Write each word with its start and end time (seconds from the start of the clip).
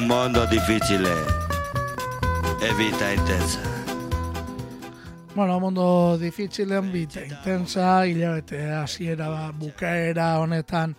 un 0.00 0.06
mondo 0.06 0.46
difficile 0.46 1.12
e 2.58 2.74
vita 2.74 3.12
intensa. 3.12 3.60
Bueno, 5.34 5.60
mundo 5.60 6.16
difizilen 6.16 6.90
bita 6.90 7.20
intensa, 7.20 8.06
hilabete 8.06 8.72
hasiera 8.72 9.28
ba, 9.28 9.52
bukaera 9.52 10.38
honetan 10.40 10.94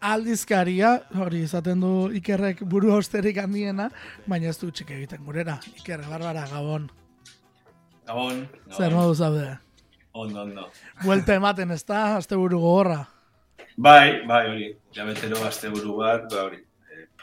aldizkaria, 0.00 0.94
hori 1.20 1.42
izaten 1.44 1.80
du 1.80 1.90
ikerrek 2.16 2.62
buru 2.64 2.94
osterik 2.96 3.36
handiena, 3.42 3.90
baina 4.26 4.48
ez 4.48 4.56
du 4.58 4.70
txik 4.70 4.94
egiten 4.96 5.26
gurera. 5.26 5.58
Iker, 5.76 6.06
barbara, 6.08 6.46
gabon. 6.48 6.88
Gabon. 8.06 8.46
Zer 8.72 8.96
modu 8.96 9.14
zaude? 9.14 9.58
Ondo, 10.12 10.46
ondo. 10.46 10.70
Buelte 11.02 11.36
ematen 11.36 11.76
ez 11.76 11.84
da, 11.84 12.16
azte 12.16 12.36
buru 12.36 12.62
gogorra. 12.64 13.02
Bai, 13.76 14.24
bai, 14.24 14.46
hori. 14.48 14.72
Jabetero 14.96 15.44
azte 15.44 15.68
buru 15.68 15.98
bat, 16.00 16.24
ba, 16.32 16.46
hori. 16.46 16.64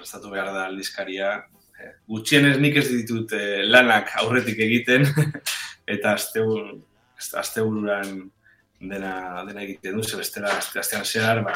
Eh, 0.05 0.07
prestatu 0.07 0.31
behar 0.31 0.53
da 0.53 0.65
aldizkaria. 0.69 1.33
Eh, 1.81 1.91
gutxienez 2.07 2.55
nik 2.61 2.77
ez 2.77 2.87
ditut 2.91 3.33
eh, 3.33 3.65
lanak 3.65 4.13
aurretik 4.21 4.59
egiten, 4.59 5.05
eta 5.97 6.15
azte 6.15 7.61
bururan 7.61 8.31
dena, 8.79 9.43
dena 9.47 9.63
egiten 9.63 9.97
du, 9.97 10.17
bestela 10.17 10.51
azte, 10.57 10.79
astean 10.79 11.05
zehar, 11.05 11.41
ba, 11.45 11.53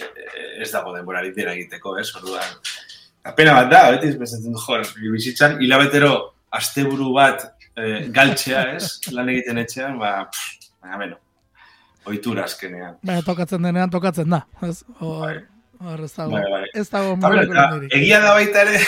eh, 0.00 0.62
ez 0.62 0.70
dago 0.72 0.94
denborarik 0.96 1.36
dena 1.36 1.54
egiteko, 1.56 1.96
ez, 1.98 2.08
orduan. 2.18 2.58
Apena 3.28 3.54
bat 3.60 3.70
da, 3.72 3.82
beti 3.96 4.14
bezatzen 4.18 4.54
du, 4.54 4.60
jo, 4.60 5.12
bizitzan, 5.12 5.58
hilabetero 5.62 6.12
asteburu 6.58 7.12
bat 7.16 7.48
eh, 7.76 8.08
galtzea, 8.14 8.64
ez, 8.78 9.12
lan 9.14 9.30
egiten 9.34 9.58
etxean, 9.64 9.98
ba, 10.00 10.12
pff, 10.30 10.70
baina, 10.82 11.02
beno, 11.04 11.20
ohitura 12.08 12.46
azkenean. 12.48 12.98
Baina 13.04 13.24
tokatzen 13.26 13.68
denean 13.68 13.92
tokatzen 13.92 14.30
da. 14.32 14.44
Ez, 14.64 14.80
hor, 15.00 15.42
hor 15.80 16.00
ez 16.04 16.12
dago, 16.16 16.32
Bai, 16.32 16.44
bai. 16.50 16.64
ez 16.74 16.88
dago 16.90 17.16
mugimendurik. 17.16 17.94
egia 17.94 18.20
da 18.20 18.32
baita 18.34 18.62
ere, 18.66 18.80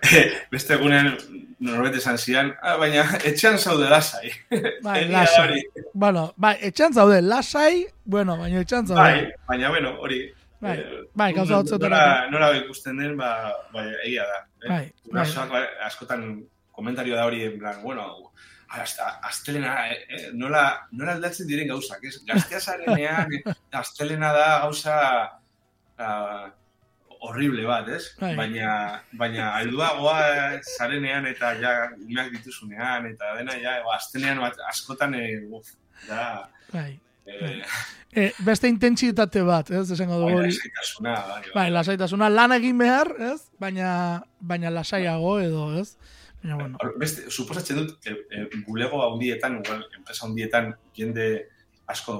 beste 0.52 0.74
egunen 0.74 1.12
norbait 1.60 1.94
esan 1.98 2.16
zian, 2.18 2.52
ah, 2.62 2.76
baina 2.80 3.02
etxean 3.28 3.58
zaude 3.58 3.88
lasai. 3.90 4.30
Bai, 4.86 5.04
da 5.10 5.20
lasai. 5.24 5.62
Bueno, 5.92 6.32
bai, 6.36 6.54
etxan 6.70 6.94
zaude, 6.96 7.20
lasai, 7.22 7.86
bueno, 8.04 8.36
baina 8.40 8.60
etxan 8.64 8.86
zaude. 8.86 9.00
Bai, 9.00 9.32
baina, 9.48 9.68
bueno, 9.74 9.96
hori. 10.00 10.22
Bai, 10.60 10.78
eh, 10.78 11.02
bai, 11.16 11.32
gauza 11.32 11.52
nora- 11.52 11.62
batzuetarako. 11.62 12.30
Nora 12.32 12.48
ikusten 12.62 12.96
den, 13.00 13.16
ba, 13.16 13.52
bai, 13.72 13.86
egia 14.06 14.24
da. 14.28 14.38
Eh? 14.64 14.68
Bai, 14.68 14.78
bai. 14.78 14.92
Gurasoak, 15.10 15.50
bai, 15.52 15.62
askotan 15.86 16.24
komentario 16.72 17.16
da 17.16 17.26
hori, 17.28 17.42
en 17.44 17.58
plan, 17.58 17.82
bueno, 17.82 18.32
hasta, 18.68 19.18
astelena, 19.28 19.74
eh, 19.90 19.98
eh, 20.08 20.26
nola, 20.32 20.86
nola 20.92 21.12
aldatzen 21.18 21.46
diren 21.48 21.68
gauzak, 21.68 22.04
ez? 22.08 22.20
Gaztea 22.24 22.60
zarenean, 22.60 23.28
astelena 23.82 24.32
da 24.32 24.46
gauza 24.64 24.96
ah, 26.00 26.48
horrible 27.20 27.66
bat, 27.68 27.88
ez? 27.92 28.06
Bai. 28.20 28.32
Baina, 28.38 28.70
baina 29.20 29.50
alduagoa 29.58 30.58
zarenean 30.78 31.26
eta 31.28 31.52
ja 31.60 31.74
umeak 32.00 32.30
dituzunean 32.38 33.06
eta 33.12 33.34
dena 33.36 33.58
ja, 33.60 33.78
ba, 33.84 33.96
astenean 33.98 34.40
bat, 34.40 34.56
askotan, 34.70 35.14
eh, 35.20 35.38
uf, 35.52 35.74
da, 36.08 36.48
Bai. 36.72 36.98
eh, 37.26 37.62
E, 38.10 38.24
beste 38.42 38.66
intentsitate 38.66 39.38
bat, 39.46 39.68
ez, 39.70 39.84
esango 39.94 40.16
dugu 40.18 40.32
baina 40.32 40.40
hori. 40.40 40.48
esaitasuna, 40.56 41.12
bai, 41.28 41.42
bai. 41.44 41.50
Bai, 41.54 41.66
lasaitasuna 41.70 42.26
lan 42.32 42.52
egin 42.56 42.80
behar, 42.80 43.06
ez? 43.22 43.36
Baina, 43.62 43.90
baina 44.40 44.72
lasaiago 44.74 45.36
edo, 45.38 45.68
ez? 45.78 45.92
Baina, 46.42 46.56
bueno, 46.58 46.90
Beste, 46.98 47.28
suposatzen 47.30 47.78
dut, 47.78 47.92
e, 48.10 48.16
e, 48.34 48.42
bulego 48.66 49.04
handietan, 49.04 49.60
igual, 49.62 49.84
enpresa 49.94 50.26
handietan, 50.26 50.72
jende 50.98 51.28
asko 51.86 52.16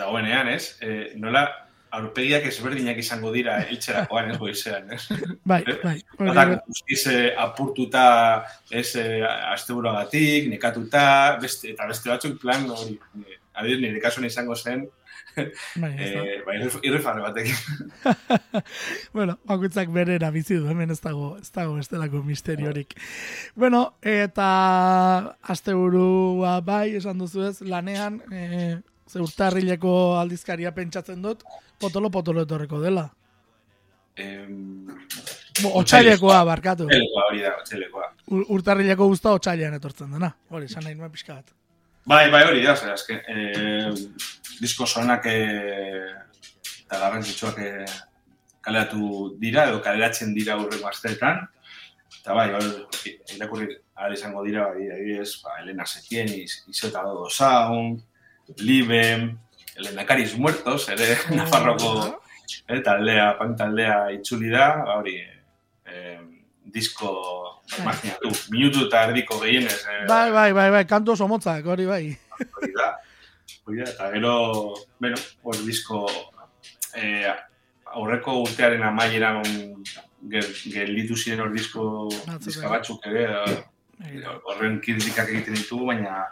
dagoenean, 0.00 0.48
ez? 0.48 0.78
E, 0.80 1.12
nola, 1.20 1.44
aurpegiak 1.90 2.44
ezberdinak 2.50 2.98
izango 2.98 3.30
dira 3.32 3.58
hiltzerakoan, 3.70 4.30
ez 4.32 4.38
goizean, 4.38 4.90
ez? 4.92 5.06
bai, 5.44 5.62
bai. 5.82 5.96
hori- 6.18 6.28
Batak 6.32 6.66
guztiz 6.66 7.06
eh, 7.12 7.32
apurtuta, 7.38 8.44
ez, 8.70 8.96
eh, 8.96 9.22
asteburuagatik, 9.52 10.48
nekatuta, 10.50 11.38
beste, 11.40 11.70
eta 11.72 11.86
beste 11.86 12.10
batzuk 12.10 12.40
plan, 12.42 12.68
hori, 12.70 12.98
eh, 13.22 13.38
adibidez, 13.54 13.80
nire 13.86 14.00
kasuan 14.00 14.26
izango 14.26 14.56
zen, 14.56 14.88
bai, 15.82 15.92
eh, 15.98 16.42
bai, 16.46 16.58
batekin. 17.22 17.54
Bueno, 19.16 19.38
bakoitzak 19.44 19.88
berera 19.92 20.30
bizi 20.30 20.56
du, 20.56 20.68
hemen 20.68 20.90
ez 20.90 21.00
dago, 21.00 21.36
ez 21.40 21.50
dago 21.52 21.78
estelako 21.78 22.22
misteriorik. 22.24 22.94
Bueno, 23.54 23.96
eta 24.02 25.36
asteburua 25.42 26.60
bai, 26.60 26.96
esan 26.96 27.18
duzu 27.18 27.44
ez, 27.48 27.60
lanean, 27.60 28.20
e, 28.32 28.80
ze 29.08 29.20
urtarrileko 29.22 29.92
aldizkaria 30.18 30.72
pentsatzen 30.74 31.22
dut, 31.22 31.42
potolo-potolo 31.80 32.42
etorreko 32.46 32.80
dela. 32.80 33.06
Em, 34.16 34.86
Bo, 35.62 35.70
Otsailekoa, 35.80 36.42
barkatu. 36.44 36.84
Otsailekoa, 36.88 37.24
hori 37.30 37.42
da, 37.44 37.52
otsailekoa. 37.60 38.06
Ur- 38.32 38.46
Urtarrileko 38.56 39.06
guzta 39.08 39.32
otsailean 39.36 39.74
etortzen 39.76 40.10
dena. 40.12 40.30
Hori, 40.50 40.64
esan 40.70 40.84
nahi 40.84 40.94
nuen 40.96 41.12
pixka 41.12 41.34
bat. 41.36 41.52
Bai, 42.06 42.30
bai, 42.30 42.42
hori 42.48 42.62
da, 42.64 42.74
zer, 42.76 42.92
azken, 42.94 43.20
eh, 43.28 43.92
disko 44.60 44.86
sonak 44.86 45.26
eh, 45.26 46.12
eta 46.86 47.00
garrantzitsuak 47.02 47.58
eh, 47.58 47.86
kaleratu 48.62 49.36
dira, 49.40 49.68
edo 49.70 49.80
kaleratzen 49.82 50.32
dira 50.34 50.56
urreko 50.60 50.88
asteetan. 50.88 51.42
Eta 52.20 52.34
bai, 52.34 52.46
irakurri 53.36 53.68
ahal 53.96 54.14
izango 54.14 54.44
dira, 54.44 54.68
bai, 54.72 54.88
adibidez, 54.96 55.42
ba, 55.44 55.58
Elena 55.62 55.84
Setien, 55.86 56.28
Isota 56.68 57.02
Dodo 57.02 57.28
Sound, 57.30 58.00
Libe, 58.58 59.02
Lehendakariz 59.76 60.36
Muertos, 60.38 60.88
ere 60.88 61.16
Nafarroko 61.34 62.20
eh, 62.68 62.80
taldea, 62.84 63.32
pan 63.38 63.56
taldea 63.56 64.10
itzuli 64.14 64.50
da, 64.52 64.68
ba, 64.84 64.98
hori, 65.00 65.16
eh, 65.86 66.20
disko, 66.76 67.10
imaginatu, 67.78 68.30
minutu 68.54 68.86
eta 68.86 69.04
erdiko 69.08 69.40
gehienez, 69.42 69.80
eh, 69.90 70.04
Bai, 70.08 70.30
bai, 70.30 70.52
bai, 70.52 70.70
bai, 70.70 70.84
kantu 70.86 71.12
oso 71.16 71.28
motzak, 71.28 71.66
hori 71.66 71.86
bai. 71.86 72.04
hori 72.46 72.72
da. 72.76 72.94
Hori 73.66 73.82
da, 73.82 73.90
eta 73.90 74.10
gero, 74.14 74.34
bueno, 75.02 75.20
hor 75.42 75.62
disko, 75.66 76.06
eh, 76.94 77.32
aurreko 77.96 78.40
urtearen 78.44 78.82
amaieran 78.82 79.42
gel, 80.30 80.46
gelditu 80.72 81.16
ziren 81.16 81.44
hor 81.44 81.52
disko, 81.54 82.08
diska 82.44 82.66
ere. 82.66 82.72
batzuk 82.76 83.06
ere, 83.10 83.24
eh, 83.26 83.56
horren 84.44 84.80
kritikak 84.84 85.30
egiten 85.32 85.56
ditugu, 85.56 85.86
baina 85.92 86.24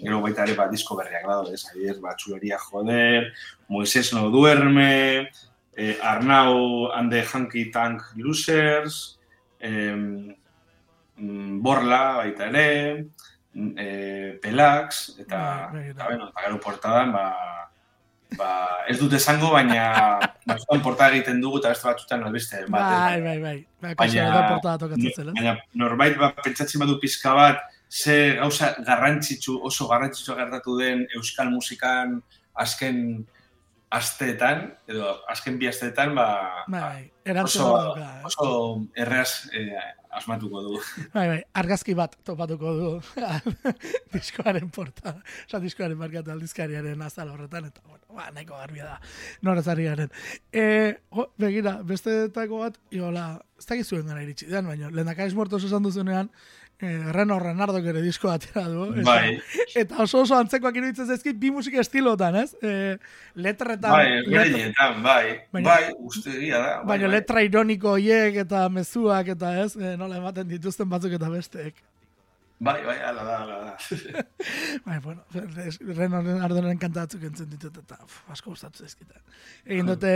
gero 0.00 0.20
baita 0.24 0.44
ere 0.46 0.56
bat 0.58 0.70
disko 0.72 0.96
berriak 0.96 1.26
daude, 1.28 1.54
ez, 1.54 1.64
adibidez, 1.70 1.98
batzuleria 2.00 2.58
joder, 2.58 3.32
Moisés 3.68 4.12
no 4.14 4.30
duerme, 4.30 5.30
eh, 5.76 5.96
Arnau 6.02 6.90
and 6.94 7.12
the 7.12 7.22
Hanky 7.22 7.70
Tank 7.70 8.02
Losers, 8.16 9.18
mm, 9.60 11.60
Borla 11.60 12.16
baita 12.16 12.48
ere, 12.48 13.04
mm, 13.54 13.72
eh, 13.76 14.38
Pelax, 14.42 15.18
eta, 15.18 15.68
Bai, 15.72 15.80
bai, 15.80 15.88
eta, 15.90 16.04
bai. 16.04 16.14
bueno, 16.14 16.28
eta 16.30 16.40
gero 16.46 16.60
portadan, 16.60 17.12
ba, 17.12 17.69
ba, 18.38 18.50
ez 18.88 18.98
dut 19.00 19.12
esango, 19.16 19.50
baina 19.54 20.18
batzutan 20.46 20.82
portada 20.84 21.14
egiten 21.14 21.40
dugu 21.40 21.58
eta 21.58 21.72
beste 21.74 21.88
batzutan 21.88 22.24
albiste 22.24 22.64
bat. 22.68 22.80
ez? 22.80 23.00
Bai, 23.00 23.20
bai, 23.26 23.38
bai. 23.42 23.66
Bai, 23.80 23.94
kasu 23.94 24.16
Baina- 24.18 24.78
tokatzen 24.78 25.12
zela. 25.16 25.32
Baina 25.36 25.56
norbait 25.74 26.16
ba, 26.18 26.32
pentsatzen 26.44 26.80
badu 26.80 26.98
pizka 27.00 27.34
bat, 27.34 27.60
ze 27.90 28.36
gauza 28.38 28.74
garrantzitsu, 28.86 29.58
oso 29.66 29.88
garrantzitsua 29.88 30.36
gertatu 30.36 30.76
den 30.78 31.06
euskal 31.16 31.50
musikan 31.50 32.20
azken 32.54 33.26
asteetan, 33.90 34.68
edo 34.86 35.16
azken 35.28 35.58
bi 35.58 35.66
asteetan, 35.66 36.14
ba, 36.14 36.64
Bai, 36.70 37.10
erantzun 37.26 37.62
oso, 37.66 37.96
eh? 37.98 38.20
oso 38.24 38.86
erraz 38.94 39.48
eh, 39.52 39.74
asmatuko 40.10 40.62
du. 40.64 40.78
Bai, 41.14 41.26
bai, 41.28 41.38
argazki 41.62 41.94
bat 41.98 42.16
topatuko 42.26 42.72
du 42.76 42.90
diskoaren 44.14 44.70
portada. 44.74 45.20
Osa, 45.46 45.60
diskoaren 45.62 45.98
markatu 46.00 46.32
aldizkariaren 46.34 47.02
azal 47.06 47.30
horretan, 47.32 47.68
eta, 47.70 47.84
bueno, 47.86 48.02
ba, 48.16 48.30
nahiko 48.34 48.58
garbia 48.58 48.88
da. 48.88 48.96
Noraz 49.46 49.66
ari 49.70 49.86
garen. 49.88 50.10
E, 50.52 50.64
jo, 51.14 51.28
begira, 51.40 51.78
beste 51.86 52.16
bat, 52.34 52.80
iola, 52.90 53.28
ez 53.58 53.66
dakiz 53.68 53.86
zuen 53.88 54.10
iritsi 54.22 54.50
den, 54.50 54.66
baina, 54.66 54.90
lehendakariz 54.90 55.36
muertos 55.38 55.62
esan 55.68 55.86
duzunean, 55.86 56.30
eh, 56.82 57.12
Reno 57.12 57.38
Renardo 57.38 57.78
ere 57.78 58.00
disko 58.02 58.30
atera 58.30 58.64
du. 58.68 58.86
Eta, 58.94 59.02
Bai, 59.10 59.40
eta 59.76 60.02
oso 60.04 60.22
oso 60.22 60.36
antzekoak 60.38 60.76
iruditzen 60.80 61.06
zaizkit 61.06 61.36
bi 61.38 61.50
musika 61.50 61.80
estilotan, 61.80 62.36
ez? 62.42 62.54
E, 62.62 62.96
letretan, 63.34 63.90
bai, 63.92 64.22
letra- 64.26 64.90
bai, 65.02 65.26
Baina- 65.52 65.68
bai, 65.68 65.92
uste 65.98 66.30
da. 66.50 66.62
Bai, 66.80 66.86
baina 66.94 67.06
bai. 67.06 67.14
letra 67.18 67.42
ironiko 67.42 67.96
hiek 68.00 68.36
eta 68.46 68.68
mezuak 68.68 69.28
eta 69.36 69.54
ez, 69.64 69.76
e, 69.76 69.96
nola 70.00 70.16
ematen 70.22 70.48
dituzten 70.48 70.88
batzuk 70.88 71.12
eta 71.20 71.28
besteek. 71.30 71.74
Bai, 72.60 72.82
bai, 72.84 72.98
ala 73.08 73.22
da, 73.24 73.36
ala 73.42 73.54
da. 73.64 74.24
Bai, 74.84 74.98
bueno, 75.00 75.22
Renon 75.96 76.26
Ardonen 76.44 76.76
kantatzuk 76.78 77.22
entzun 77.24 77.48
ditut 77.48 77.78
eta 77.80 77.96
uf, 78.04 78.18
asko 78.34 78.50
gustatu 78.52 78.82
zaizkitan. 78.84 79.22
Egin 79.64 79.88
dute, 79.88 80.10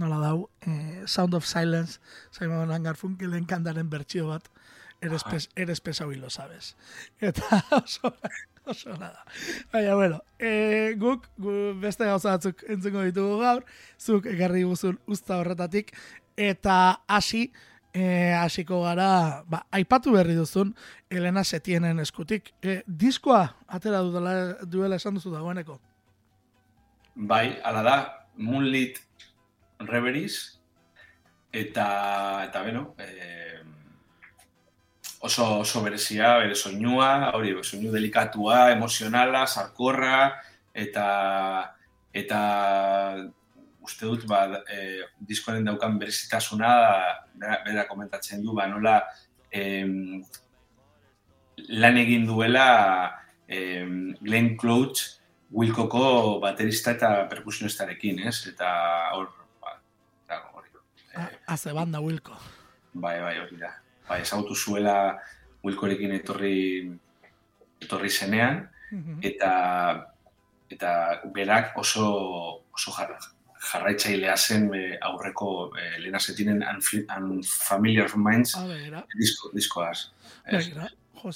nola 0.00 0.16
dau, 0.22 0.48
eh, 0.64 1.02
Sound 1.04 1.34
of 1.36 1.44
Silence, 1.44 1.98
Simon 2.32 2.72
Garfunkelen 2.86 3.44
kantaren 3.44 3.90
bertsio 3.92 4.30
bat, 4.30 4.48
eres, 5.04 5.24
pes, 5.24 5.50
eres 5.54 5.80
pesado 5.80 6.12
y 6.12 6.16
lo 6.16 6.30
sabes. 6.30 6.76
Eta 7.20 7.64
oso, 7.70 8.16
oso 8.64 8.96
nada. 8.96 9.24
Baina, 9.72 9.94
bueno, 9.94 10.22
e, 10.38 10.94
guk, 10.96 11.28
gu 11.36 11.74
beste 11.80 12.08
gauza 12.08 12.34
batzuk 12.36 12.64
entzungo 12.68 13.04
ditugu 13.04 13.38
gaur, 13.42 13.64
zuk 14.00 14.26
egarri 14.32 14.64
guzun 14.64 14.98
usta 15.06 15.38
horretatik, 15.38 15.92
eta 16.36 17.04
hasi 17.06 17.52
e, 17.92 18.32
hasiko 18.34 18.82
gara, 18.82 19.44
ba, 19.46 19.64
aipatu 19.70 20.16
berri 20.16 20.34
duzun, 20.34 20.74
Elena 21.10 21.44
Setienen 21.44 22.00
eskutik. 22.00 22.54
E, 22.62 22.82
diskoa, 22.86 23.44
atera 23.68 24.02
duela, 24.02 24.34
duela 24.64 24.96
esan 24.96 25.20
duzu 25.20 25.32
dagoeneko? 25.34 25.78
Bai, 27.14 27.60
ala 27.62 27.84
da, 27.86 27.96
Moonlit 28.36 28.98
Reveries, 29.78 30.58
eta, 31.52 31.86
eta 32.48 32.64
beno, 32.66 32.88
e, 32.98 33.62
oso, 35.24 35.60
oso 35.60 35.80
berezia, 35.82 36.36
bere 36.42 36.54
soinua, 36.54 37.30
hori, 37.32 37.54
soinu 37.64 37.92
delikatua, 37.92 38.68
emozionala, 38.74 39.46
sarkorra, 39.46 40.18
eta 40.74 41.06
eta 42.14 42.40
uste 43.84 44.06
dut 44.06 44.24
ba, 44.28 44.44
e, 44.70 45.04
diskoaren 45.28 45.66
daukan 45.66 45.98
berezitasuna 46.00 46.70
bera, 47.34 47.58
bera 47.66 47.84
komentatzen 47.88 48.44
du, 48.44 48.54
ba, 48.56 48.68
nola 48.70 48.98
em, 49.50 50.22
lan 51.80 52.00
egin 52.00 52.26
duela 52.28 52.66
em, 53.48 54.14
Glenn 54.22 54.54
Cloutz 54.60 55.20
Wilkoko 55.54 56.40
baterista 56.42 56.94
eta 56.96 57.12
perkusionistarekin, 57.30 58.24
ez? 58.28 58.40
Eta 58.50 58.70
hor, 59.14 59.30
ba, 59.62 59.78
da, 60.30 60.42
hori. 60.54 60.70
E, 61.14 61.28
Aze 61.54 61.74
banda 61.76 62.02
Wilko. 62.04 62.36
Bai, 62.94 63.18
bai, 63.22 63.38
hori 63.42 63.60
da. 63.60 63.74
Bai, 64.08 64.20
ezagutu 64.20 64.54
zuela 64.54 64.96
Wilkorekin 65.64 66.12
etorri 66.12 66.58
etorri 67.82 68.10
zenean, 68.10 68.64
eta 69.22 69.52
eta 70.74 70.90
berak 71.34 71.76
oso 71.78 72.04
oso 72.74 72.92
jarra, 72.96 73.18
jarraitzailea 73.70 74.36
zen 74.36 74.68
e, 74.74 74.82
aurreko 75.08 75.50
e, 75.78 76.00
Lena 76.02 76.18
Setinen 76.18 76.62
Unfamiliar 76.64 78.16
Minds 78.16 78.54
ah, 78.56 78.66
disko, 79.18 79.50
diskoaz. 79.54 80.10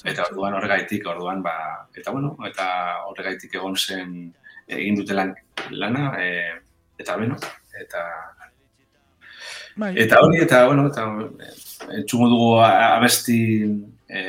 Eta 0.04 0.26
orduan 0.28 0.54
horregaitik, 0.58 1.06
orduan, 1.08 1.42
ba, 1.42 1.54
eta 1.96 2.12
bueno, 2.12 2.34
eta 2.44 2.66
horregaitik 3.08 3.54
egon 3.56 3.76
zen 3.76 4.34
egin 4.68 4.98
dute 5.00 5.14
lan, 5.16 5.32
lana, 5.70 6.10
e, 6.20 6.28
eta 7.00 7.16
beno, 7.16 7.38
eta 7.80 8.02
bai. 9.78 9.94
eta 10.04 10.20
hori, 10.25 10.42
eta 10.44 10.64
bueno, 10.66 10.88
eta 10.90 11.06
txungo 12.04 12.28
dugu 12.34 12.50
abesti 12.60 13.38
e, 14.08 14.22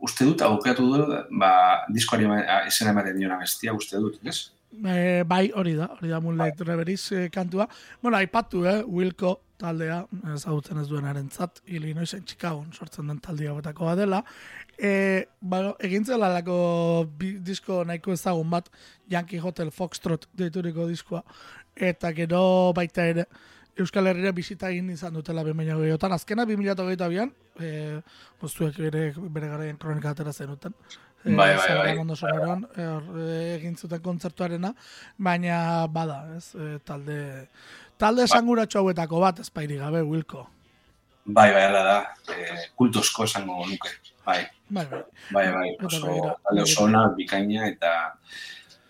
uste 0.00 0.26
dut, 0.26 0.42
aukeatu 0.46 0.90
du, 0.90 1.06
ba, 1.40 1.52
diskoari 1.92 2.28
izena 2.68 2.92
ematen 2.94 3.18
dion 3.18 3.34
abestia, 3.36 3.74
uste 3.76 4.00
dut, 4.02 4.20
ez? 4.24 4.38
E, 4.76 5.24
bai, 5.28 5.48
hori 5.56 5.74
da, 5.78 5.90
hori 5.96 6.12
da 6.12 6.20
Moonlight 6.20 6.60
bai. 6.60 6.68
Reveries 6.72 7.10
e, 7.12 7.26
kantua. 7.32 7.68
Bueno, 8.02 8.16
aipatu, 8.18 8.64
eh, 8.66 8.82
Wilco 8.86 9.40
taldea, 9.56 10.02
ezagutzen 10.34 10.82
ez 10.82 10.86
duenaren 10.90 11.30
zat, 11.32 11.62
Illinoisen 11.72 12.26
Chicago 12.28 12.64
sortzen 12.72 13.08
den 13.08 13.20
taldea 13.24 13.54
betako 13.56 13.94
dela. 13.96 14.22
E, 14.76 15.24
ba, 15.40 15.62
egintzen 15.80 16.20
lalako 16.20 16.58
disko 17.16 17.82
nahiko 17.88 18.12
ezagun 18.12 18.50
bat, 18.52 18.68
Yankee 19.08 19.40
Hotel 19.40 19.72
Foxtrot 19.72 20.28
deituriko 20.36 20.86
diskoa, 20.90 21.22
eta 21.76 22.12
gero 22.16 22.72
baita 22.76 23.06
ere, 23.08 23.26
Euskal 23.76 24.08
Herriera 24.08 24.32
bisita 24.32 24.70
egin 24.72 24.88
izan 24.90 25.12
dutela 25.18 25.42
behin 25.44 25.66
gehiotan. 25.68 26.12
Azkena 26.16 26.46
2008an, 26.48 27.32
e, 27.60 27.72
boztuek 28.40 28.78
ere 28.88 29.10
bere 29.18 29.50
garaien 29.52 29.76
kronika 29.76 30.14
atera 30.14 30.32
zenuten. 30.32 30.72
Eh, 31.26 31.34
bai, 31.34 31.56
bai, 31.56 31.74
bai. 31.78 31.98
Ondo 31.98 32.16
sonoran, 32.16 32.64
eh, 32.76 33.56
egin 33.56 33.76
zuten 33.76 34.00
kontzertuarena, 34.00 34.72
baina 35.18 35.86
bada, 35.92 36.22
ez, 36.36 36.54
e, 36.54 36.78
talde 36.84 37.48
talde 37.98 38.22
ba. 38.22 38.24
esanguratxo 38.24 38.78
hauetako 38.78 39.20
bat, 39.20 39.40
espairi 39.40 39.76
gabe, 39.76 40.02
Wilko. 40.02 40.46
Bai, 41.24 41.50
bai, 41.52 41.64
ala 41.66 41.82
da, 41.82 41.96
e, 42.32 42.70
kultosko 42.76 43.24
esango 43.24 43.66
nuke, 43.66 43.90
bai. 44.24 44.46
Bai, 44.68 44.86
bai. 44.86 45.02
Bai, 45.32 45.46
bai, 45.52 45.70
oso, 45.84 46.36
talde 46.44 46.62
oso 46.62 46.84
ona, 46.84 47.08
bikaina, 47.16 47.66
eta 47.68 47.92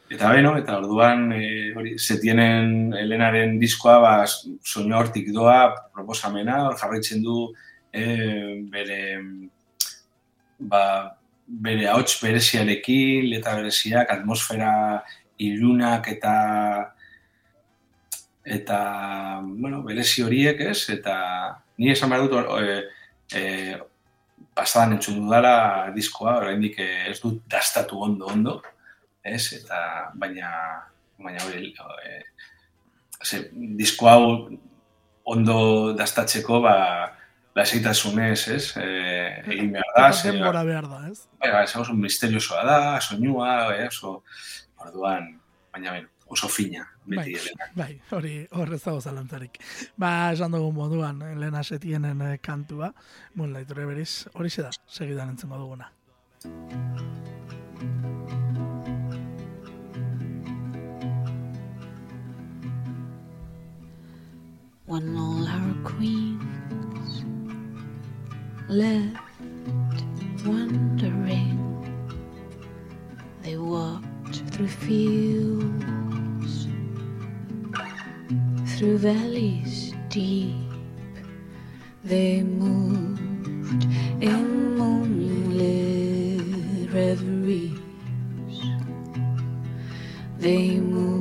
Eta 0.07 0.29
beno, 0.31 0.53
eta 0.55 0.77
orduan, 0.79 1.33
e, 1.35 1.73
hori, 1.75 1.97
se 1.99 2.19
tienen 2.23 2.93
Elenaren 2.95 3.57
diskoa, 3.59 3.97
ba, 3.99 4.13
soño 4.27 4.95
hortik 5.01 5.33
doa, 5.35 5.75
proposamena, 5.95 6.61
hor 6.69 6.77
jarraitzen 6.79 7.25
du, 7.25 7.49
e, 7.91 8.05
bere, 8.71 9.01
ba, 10.59 10.83
bere 11.47 11.89
ahots 11.91 12.21
bereziarekin, 12.23 13.27
leta 13.33 13.57
bereziak, 13.59 14.13
atmosfera 14.15 15.03
ilunak 15.43 16.07
eta 16.15 16.37
eta, 18.47 18.79
bueno, 19.43 19.83
berezi 19.83 20.23
horiek, 20.23 20.63
ez? 20.71 20.87
Eta 20.95 21.17
ni 21.83 21.91
esan 21.91 22.15
behar 22.15 22.29
dut, 22.31 22.55
e, 22.63 22.79
e, 23.35 23.43
pasadan 24.55 24.95
entzun 25.01 25.19
dudala 25.19 25.91
diskoa, 25.99 26.39
oraindik 26.45 26.79
ez 26.79 27.19
dut 27.19 27.43
dastatu 27.51 27.99
ondo 28.07 28.31
ondo, 28.31 28.61
ez? 29.27 29.53
Eta 29.61 29.81
baina 30.15 30.51
baina 31.19 31.45
hori 31.47 31.73
e, 32.05 32.17
disko 33.79 34.09
hau 34.09 34.25
ondo 35.27 35.93
dastatzeko, 35.99 36.61
ba, 36.63 36.77
lasaitasunez, 37.57 38.49
ez? 38.55 38.67
Eh, 38.77 39.43
egin 39.49 39.73
behar 39.75 39.89
da. 39.97 40.11
Eta 40.11 40.29
denbora 40.31 40.63
behar 40.69 40.89
da, 40.91 41.01
ez? 41.11 41.25
Bai, 41.41 41.51
bai, 41.55 41.65
oso 41.65 41.97
misteriosoa 41.97 42.63
da, 42.69 42.77
soinua, 43.01 43.51
eh, 43.75 43.89
oso, 43.89 44.21
orduan, 44.85 45.33
baina 45.75 45.97
ben, 45.97 46.07
oso 46.31 46.51
fina, 46.53 46.87
beti 47.07 47.37
bai, 47.41 47.69
Bai, 47.81 47.91
hori 48.19 48.37
horrez 48.61 48.83
dago 48.85 49.01
zalantzarik. 49.01 49.59
Ba, 49.97 50.33
esan 50.37 50.55
dugu 50.55 50.73
moduan, 50.77 51.23
Elena 51.33 51.65
Setienen 51.65 52.23
eh, 52.23 52.39
kantua, 52.39 52.93
Moonlight 53.35 53.71
Reveries, 53.79 54.27
hori 54.35 54.53
da, 54.59 54.71
segidan 54.87 55.35
entzun 55.35 55.57
duguna. 55.57 55.91
When 64.87 65.17
all 65.17 65.47
our 65.49 65.75
queens 65.83 67.25
left 68.69 69.17
wandering. 70.47 71.59
They 73.43 73.57
walked 73.57 74.43
through 74.53 74.69
fields, 74.69 76.69
through 78.77 78.99
valleys 78.99 79.93
deep. 80.09 80.55
They 82.05 82.45
moved 82.45 83.87
in 84.21 84.77
moonlit 84.79 86.43
reveries. 86.93 87.81
They 90.39 90.79
moved 90.79 91.16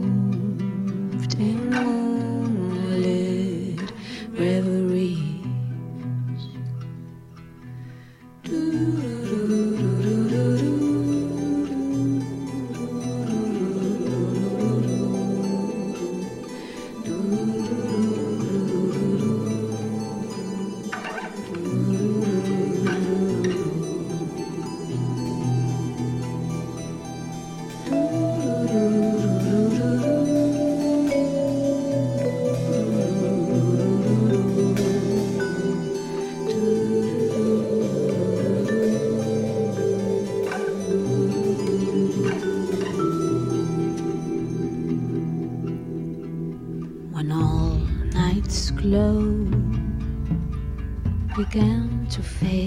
sunlit 51.51 52.17
reveries. 52.17 52.64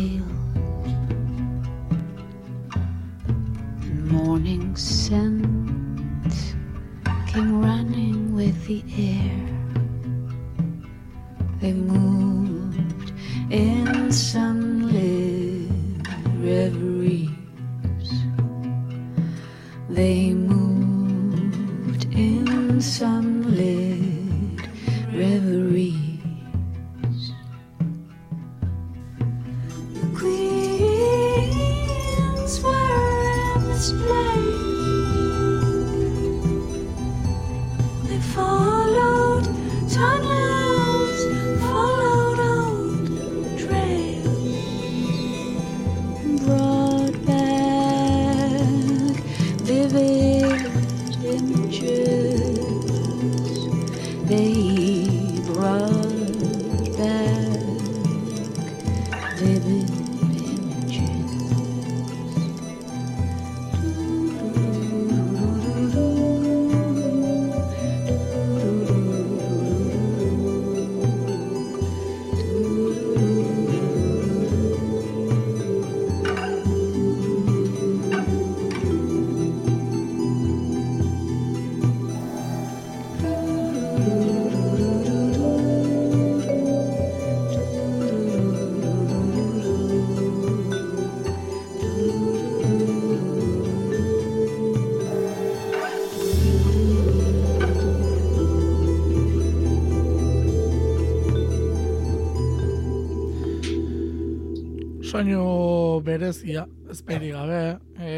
Soinu 105.18 106.00
berezia, 106.06 106.64
ezpeirik 106.92 107.32
gabe. 107.34 107.62
E, 107.98 108.10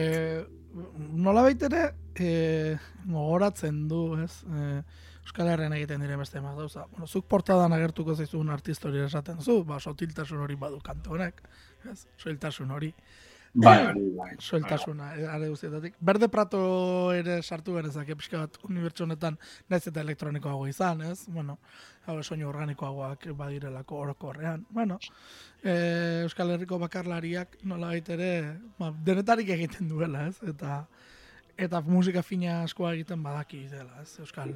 nola 1.17 1.45
baitere, 1.47 1.95
e, 2.13 2.77
gogoratzen 3.07 3.87
du, 3.89 4.03
ez? 4.21 4.43
E, 4.45 4.83
Euskal 5.25 5.49
Herrian 5.53 5.73
egiten 5.77 6.03
diren 6.03 6.21
beste 6.21 6.41
emaz 6.41 6.57
dauza. 6.59 6.85
Bueno, 6.93 7.07
zuk 7.07 7.29
portadan 7.31 7.73
agertuko 7.77 8.17
zaizun 8.17 8.51
artistori 8.53 9.01
esaten 9.05 9.41
zu, 9.41 9.63
ba, 9.65 9.79
sotiltasun 9.81 10.45
hori 10.45 10.59
badu 10.61 10.81
kanto 10.85 11.15
honek, 11.17 11.41
ez? 11.89 12.03
Soiltasun 12.21 12.73
hori. 12.77 12.91
Bai, 13.53 13.85
bai, 13.85 14.11
bai. 14.17 14.35
Soiltasuna, 14.39 15.17
eh, 15.17 15.27
are 15.27 15.49
guztietatik. 15.49 15.97
Berde 15.99 16.29
Prato 16.29 17.13
ere 17.13 17.41
sartu 17.43 17.75
genezak, 17.75 18.07
pixka 18.15 18.45
bat 18.45 18.59
unibertsu 18.69 19.03
honetan, 19.05 19.39
naiz 19.69 19.83
eta 19.91 20.01
elektronikoago 20.01 20.69
izan, 20.71 21.03
ez? 21.03 21.25
Bueno, 21.27 21.59
hau 22.07 22.23
soinu 22.23 22.49
organikoagoak 22.49 23.27
badirelako 23.37 23.99
orokorrean. 24.05 24.67
Bueno, 24.71 25.01
e, 25.65 25.75
Euskal 26.23 26.55
Herriko 26.55 26.79
bakarlariak 26.79 27.59
nola 27.65 27.91
ere, 27.97 28.31
ba, 28.79 28.93
denetarik 29.05 29.49
egiten 29.49 29.89
duela, 29.89 30.29
ez? 30.29 30.39
Eta 30.47 30.87
eta 31.61 31.83
musika 31.85 32.23
fina 32.23 32.63
askoa 32.63 32.95
egiten 32.95 33.23
badaki 33.23 33.67
dela, 33.69 33.99
ez? 34.01 34.15
Euskal 34.21 34.55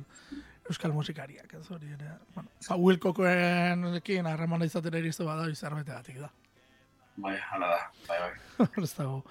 euskal 0.70 0.92
musikariak, 0.92 1.52
ez 1.58 1.66
hori 1.68 1.90
ere. 1.92 2.14
Bueno, 2.34 2.48
ba, 2.68 2.76
Wilcokoen 2.76 3.84
ekin 3.98 4.26
harremana 4.26 4.64
izatera 4.70 5.02
iriztu 5.02 5.26
bada 5.26 5.50
izarbetegatik 5.50 6.22
da. 6.22 6.30
Bai, 7.16 7.37
hala 7.50 7.68
da, 7.71 7.80
bai, 8.09 8.18
bai. 8.18 8.68
ez 8.85 8.94
dago. 8.97 9.23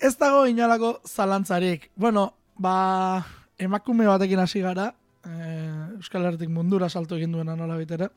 Ez 0.00 0.16
dago 0.18 0.44
inolako 0.46 1.00
zalantzarik. 1.06 1.90
Bueno, 1.96 2.34
ba, 2.58 3.24
emakume 3.58 4.06
batekin 4.06 4.42
hasi 4.42 4.60
gara, 4.62 4.92
eh, 5.26 5.96
Euskal 5.96 6.26
Herretik 6.26 6.50
mundura 6.50 6.88
salto 6.88 7.16
egin 7.16 7.32
duena 7.32 7.56
nola 7.56 7.78
bitere. 7.80 8.10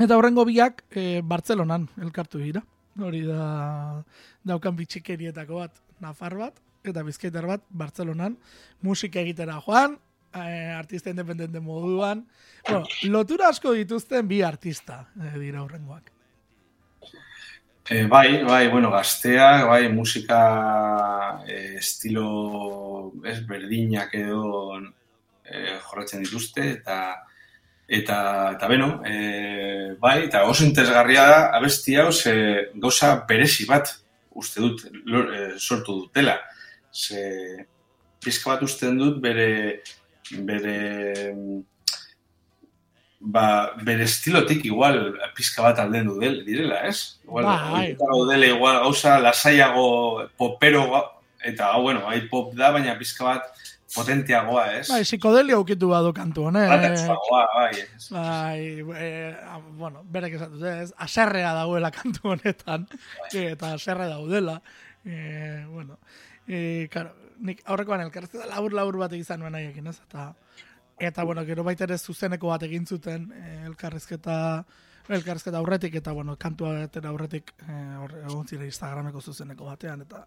Eta 0.00 0.16
horrengo 0.16 0.44
biak 0.48 0.86
e, 0.90 1.20
Bartzelonan 1.20 1.88
elkartu 2.00 2.40
dira. 2.40 2.62
Hori 3.00 3.22
da 3.26 4.02
daukan 4.44 4.76
bitxikerietako 4.76 5.60
bat, 5.60 5.82
nafar 6.00 6.36
bat, 6.38 6.62
eta 6.84 7.04
bizkaitar 7.04 7.46
bat, 7.48 7.64
Bartzelonan, 7.68 8.38
musika 8.84 9.20
egitera 9.20 9.58
joan, 9.64 9.98
eh, 10.34 10.72
artista 10.76 11.10
independente 11.10 11.60
moduan. 11.60 12.26
Bueno, 12.68 12.86
lotura 13.02 13.48
asko 13.52 13.72
dituzten 13.76 14.28
bi 14.28 14.42
artista 14.42 15.06
eh, 15.20 15.38
dira 15.38 15.62
horrengoak. 15.62 16.10
E, 17.90 18.06
bai, 18.06 18.44
bai, 18.44 18.68
bueno, 18.68 18.90
gaztea, 18.90 19.64
bai, 19.64 19.88
musika 19.88 21.42
e, 21.46 21.76
estilo 21.78 23.12
ez 23.24 23.40
berdinak 23.46 24.14
edo 24.14 24.78
e, 24.78 25.78
jorratzen 25.82 26.22
dituzte, 26.22 26.68
eta 26.78 26.98
eta, 27.92 28.18
eta 28.54 28.68
beno, 28.70 28.88
e, 29.04 29.96
bai, 30.00 30.22
eta 30.28 30.44
oso 30.48 30.64
interesgarria 30.64 31.26
da, 31.26 31.40
abesti 31.58 31.98
hau, 31.98 32.12
ze 32.12 32.70
gauza 32.78 33.16
berezi 33.28 33.66
bat, 33.66 33.90
uste 34.38 34.62
dut, 34.62 34.86
lor, 35.04 35.28
e, 35.34 35.42
sortu 35.58 35.98
dutela. 36.04 36.38
Ze, 36.94 37.66
pizka 38.22 38.54
bat 38.54 38.62
uste 38.62 38.94
dut, 38.94 39.18
bere, 39.20 39.82
bere, 40.46 40.78
ba, 43.22 43.72
bere 43.86 44.04
estilotik 44.04 44.64
igual 44.66 45.14
pizka 45.36 45.62
bat 45.62 45.78
alden 45.78 46.10
du 46.10 46.18
del, 46.20 46.42
direla, 46.44 46.82
ez? 46.88 47.18
Igual, 47.24 47.46
bai. 47.46 47.96
dele, 48.30 48.48
igual 48.56 48.80
gauza 48.82 49.18
lasaiago 49.22 50.26
popero, 50.36 50.86
eta 51.42 51.72
hau, 51.72 51.82
bueno, 51.82 52.02
hai 52.10 52.22
pop 52.28 52.52
da, 52.58 52.72
baina 52.74 52.98
pizka 52.98 53.24
bat 53.24 53.48
potenteagoa, 53.94 54.66
ez? 54.80 54.86
Bai, 54.90 55.02
psikodelia 55.04 55.58
ukitu 55.60 55.90
badu 55.90 56.12
kantu 56.16 56.48
honek. 56.48 56.68
Bai, 56.68 56.90
bai, 57.30 57.70
ez. 57.76 58.06
Bai, 58.10 58.60
e, 58.96 59.08
bueno, 59.78 60.02
berek 60.10 60.38
esatu, 60.40 60.62
ez? 60.66 60.90
Aserrea 61.06 61.52
dagoela 61.56 61.92
kantu 61.94 62.34
honetan, 62.34 62.88
bai. 62.90 63.46
eta 63.52 63.74
aserre 63.76 64.08
daudela. 64.10 64.60
E, 65.04 65.64
bueno, 65.68 65.98
e, 66.48 66.88
karo, 66.90 67.14
nik 67.42 67.62
aurrekoan 67.66 68.06
elkarrezketa 68.06 68.48
labur-labur 68.50 68.98
bat 69.04 69.14
egizan 69.18 69.42
nuen 69.42 69.54
nahiekin, 69.54 69.92
ez? 69.92 69.98
Eta, 70.08 70.32
Eta, 71.02 71.24
bueno, 71.24 71.42
gero 71.44 71.64
baita 71.66 71.82
ere 71.88 71.98
zuzeneko 71.98 72.52
bat 72.52 72.62
egin 72.62 72.86
zuten 72.86 73.24
eh, 73.34 73.64
elkarrezketa 73.66 74.36
elkarrezketa 75.08 75.58
aurretik, 75.58 75.96
eta, 75.98 76.12
bueno, 76.14 76.36
kantua 76.38 76.76
gatera 76.84 77.10
aurretik 77.10 77.50
eh, 77.66 78.22
egon 78.28 78.46
zire 78.46 78.68
Instagrameko 78.68 79.20
zuzeneko 79.20 79.66
batean, 79.66 80.04
eta 80.06 80.22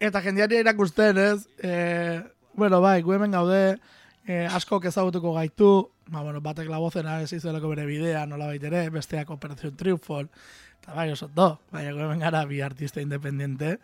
eta 0.00 0.22
jendiari 0.24 0.56
erakusten, 0.62 1.18
ez? 1.20 1.48
Eh, 1.62 2.22
bueno, 2.56 2.80
bai, 2.80 3.02
gu 3.04 3.12
hemen 3.12 3.36
gaude, 3.36 3.76
eh, 4.24 4.46
asko 4.48 4.80
ezagutuko 4.88 5.34
gaitu, 5.36 5.90
ba, 6.08 6.22
bueno, 6.22 6.40
batek 6.40 6.70
labozena 6.72 7.20
ez 7.20 7.32
izueleko 7.36 7.68
bere 7.74 7.84
bidea, 7.86 8.24
nola 8.26 8.48
baitere, 8.48 8.88
besteak 8.90 9.30
Operación 9.30 9.76
Triunfol, 9.76 10.30
eta 10.80 10.96
bai, 10.96 11.10
oso 11.12 11.28
do, 11.28 11.58
bai, 11.70 11.84
hemen 11.92 12.24
gara 12.24 12.46
bi 12.48 12.62
artista 12.64 13.04
independiente, 13.04 13.78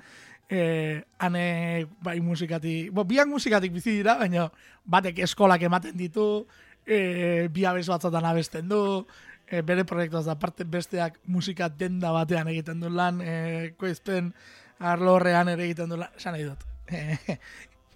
eh, 0.49 1.05
ane 1.19 1.87
bai 2.03 2.21
musikati, 2.21 2.91
bo, 2.91 3.05
biak 3.05 3.29
musikatik 3.29 3.73
bizi 3.73 3.99
dira, 3.99 4.17
baina 4.21 4.49
batek 4.85 5.19
eskolak 5.27 5.63
ematen 5.63 5.97
ditu, 5.97 6.47
eh, 6.87 7.49
bi 7.53 7.65
abez 7.67 7.87
batzatan 7.89 8.25
abesten 8.25 8.69
du, 8.69 9.07
eh, 9.47 9.63
bere 9.63 9.85
proiektuaz 9.85 10.29
aparte 10.29 10.65
besteak 10.65 11.19
musika 11.27 11.69
denda 11.69 12.13
batean 12.13 12.49
egiten 12.49 12.81
du 12.81 12.91
lan, 12.91 13.21
eh, 13.21 13.75
koizpen 13.77 14.33
arlo 14.79 15.17
ere 15.21 15.63
egiten 15.65 15.89
du 15.89 15.97
lan, 15.97 16.09
esan 16.17 16.33
nahi 16.33 16.45
dut. 16.45 16.65
Eh, 16.89 17.39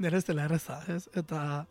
dela 0.27 0.45
erreza, 0.45 0.81
ez? 0.89 1.09
Eta, 1.15 1.67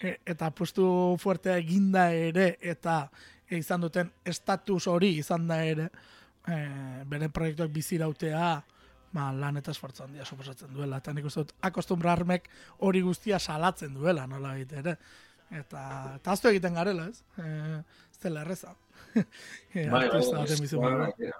e, 0.00 0.16
eta 0.26 0.50
puestu 0.50 1.16
fuertea 1.20 1.56
eginda 1.60 2.10
ere, 2.12 2.56
eta 2.60 3.08
e, 3.48 3.58
izan 3.58 3.80
duten 3.80 4.10
estatus 4.24 4.86
hori 4.86 5.16
izan 5.18 5.46
da 5.48 5.62
ere, 5.64 5.88
e, 6.46 6.58
bere 7.08 7.28
proiektuak 7.28 7.70
bizirautea, 7.72 8.62
ba, 9.12 9.30
lan 9.34 9.58
eta 9.60 9.72
esfortzu 9.74 10.04
handia 10.04 10.26
suposatzen 10.26 10.72
duela. 10.74 11.00
Eta 11.02 11.14
nik 11.16 11.26
uste 11.30 11.44
dut, 11.44 11.54
akostumbra 11.66 12.12
armek 12.12 12.48
hori 12.86 13.02
guztia 13.06 13.38
salatzen 13.38 13.94
duela, 13.96 14.26
nola 14.30 14.54
egite 14.58 14.80
ere. 14.82 14.96
Eta, 15.50 15.82
eta 16.20 16.34
aztu 16.34 16.50
egiten 16.52 16.76
garela, 16.78 17.08
ez? 17.10 17.24
E, 17.42 17.80
ez 18.12 18.22
dela 18.22 18.44
erreza. 18.44 18.74
e, 19.16 19.88
bai, 19.90 20.06
bai, 20.08 21.30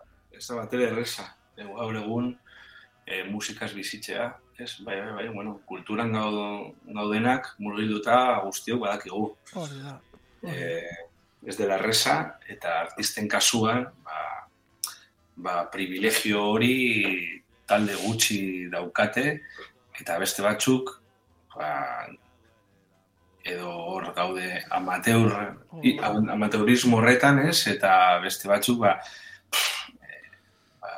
ez 0.40 0.46
da 0.48 0.56
bat 0.56 0.78
erreza. 0.80 1.28
Gaur 1.60 1.98
egun, 2.00 2.32
e, 3.06 3.22
musikaz 3.30 3.70
bizitzea, 3.76 4.30
ez? 4.58 4.72
Bai, 4.86 4.98
bai, 5.04 5.12
bai, 5.18 5.28
bueno, 5.34 5.58
kulturan 5.68 6.14
gaudenak, 6.16 7.54
murgilduta 7.62 8.40
guztiok 8.46 8.82
badakigu. 8.86 9.28
Hori 9.60 9.82
da. 9.84 9.98
E, 10.42 10.56
ez 11.46 11.56
dela 11.56 11.76
erreza, 11.78 12.16
eta 12.50 12.80
artisten 12.86 13.28
kasuan, 13.30 13.84
ba, 14.06 14.18
ba, 15.36 15.54
privilegio 15.72 16.42
hori 16.50 16.74
talde 17.70 17.94
gutxi 18.02 18.40
daukate, 18.72 19.40
eta 20.00 20.18
beste 20.18 20.42
batzuk, 20.42 20.96
ba, 21.54 21.70
edo 23.44 23.70
hor 23.70 24.10
gaude 24.16 24.62
amateur, 24.70 25.32
amateurismo 26.34 26.98
horretan, 26.98 27.40
ez? 27.48 27.66
Eta 27.70 27.92
beste 28.24 28.50
batzuk, 28.50 28.82
ba, 28.84 28.96
ba, 30.80 30.92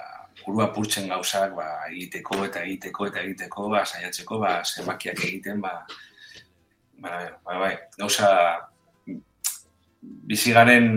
urua 0.46 0.70
purtzen 0.74 1.08
gauzak, 1.12 1.54
ba, 1.58 1.68
egiteko 1.90 2.44
eta 2.48 2.64
egiteko 2.66 3.10
eta 3.10 3.22
egiteko, 3.22 3.68
ba, 3.72 3.84
saiatzeko, 3.86 4.40
ba, 4.42 4.56
zenbakiak 4.64 5.22
egiten, 5.28 5.60
ba, 5.62 5.76
ba, 7.02 7.18
ba, 7.44 7.58
ba, 7.62 7.72
gauza 7.98 8.32
bizigaren 10.02 10.88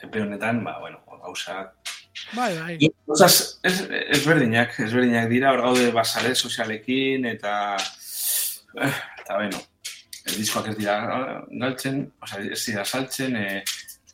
epe 0.00 0.22
honetan, 0.22 0.64
ba, 0.64 0.78
bueno, 0.80 1.02
gauza 1.20 1.68
Bai, 2.32 2.58
bai. 2.58 2.90
Osas, 3.10 3.58
ez, 3.66 3.80
ez 3.90 4.20
berdinak, 4.26 4.76
ez 4.78 4.92
berdinak 4.94 5.28
dira, 5.30 5.50
hor 5.54 5.64
gaude 5.64 5.90
basare 5.94 6.34
sozialekin, 6.34 7.26
eta, 7.26 7.54
eh, 8.78 8.92
eta 9.22 9.38
bueno, 9.40 9.62
el 10.26 10.36
diskoak 10.38 10.70
ez 10.70 10.76
dira 10.78 10.96
galtzen, 11.50 12.04
oza, 12.22 12.42
ez 12.44 12.60
dira 12.66 12.84
saltzen, 12.84 13.36
e, 13.36 13.62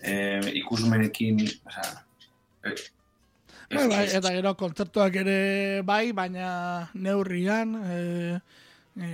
e, 0.00 0.14
ikusmenekin, 0.62 1.42
oza, 1.68 1.84
e, 2.64 2.74
bai, 3.74 3.86
bai, 3.92 4.04
eta 4.16 4.32
gero 4.38 4.54
kontzertuak 4.56 5.20
ere 5.24 5.38
bai, 5.84 6.12
baina 6.16 6.48
neurrian, 6.94 7.76
e, 7.84 8.00
e, 8.96 9.12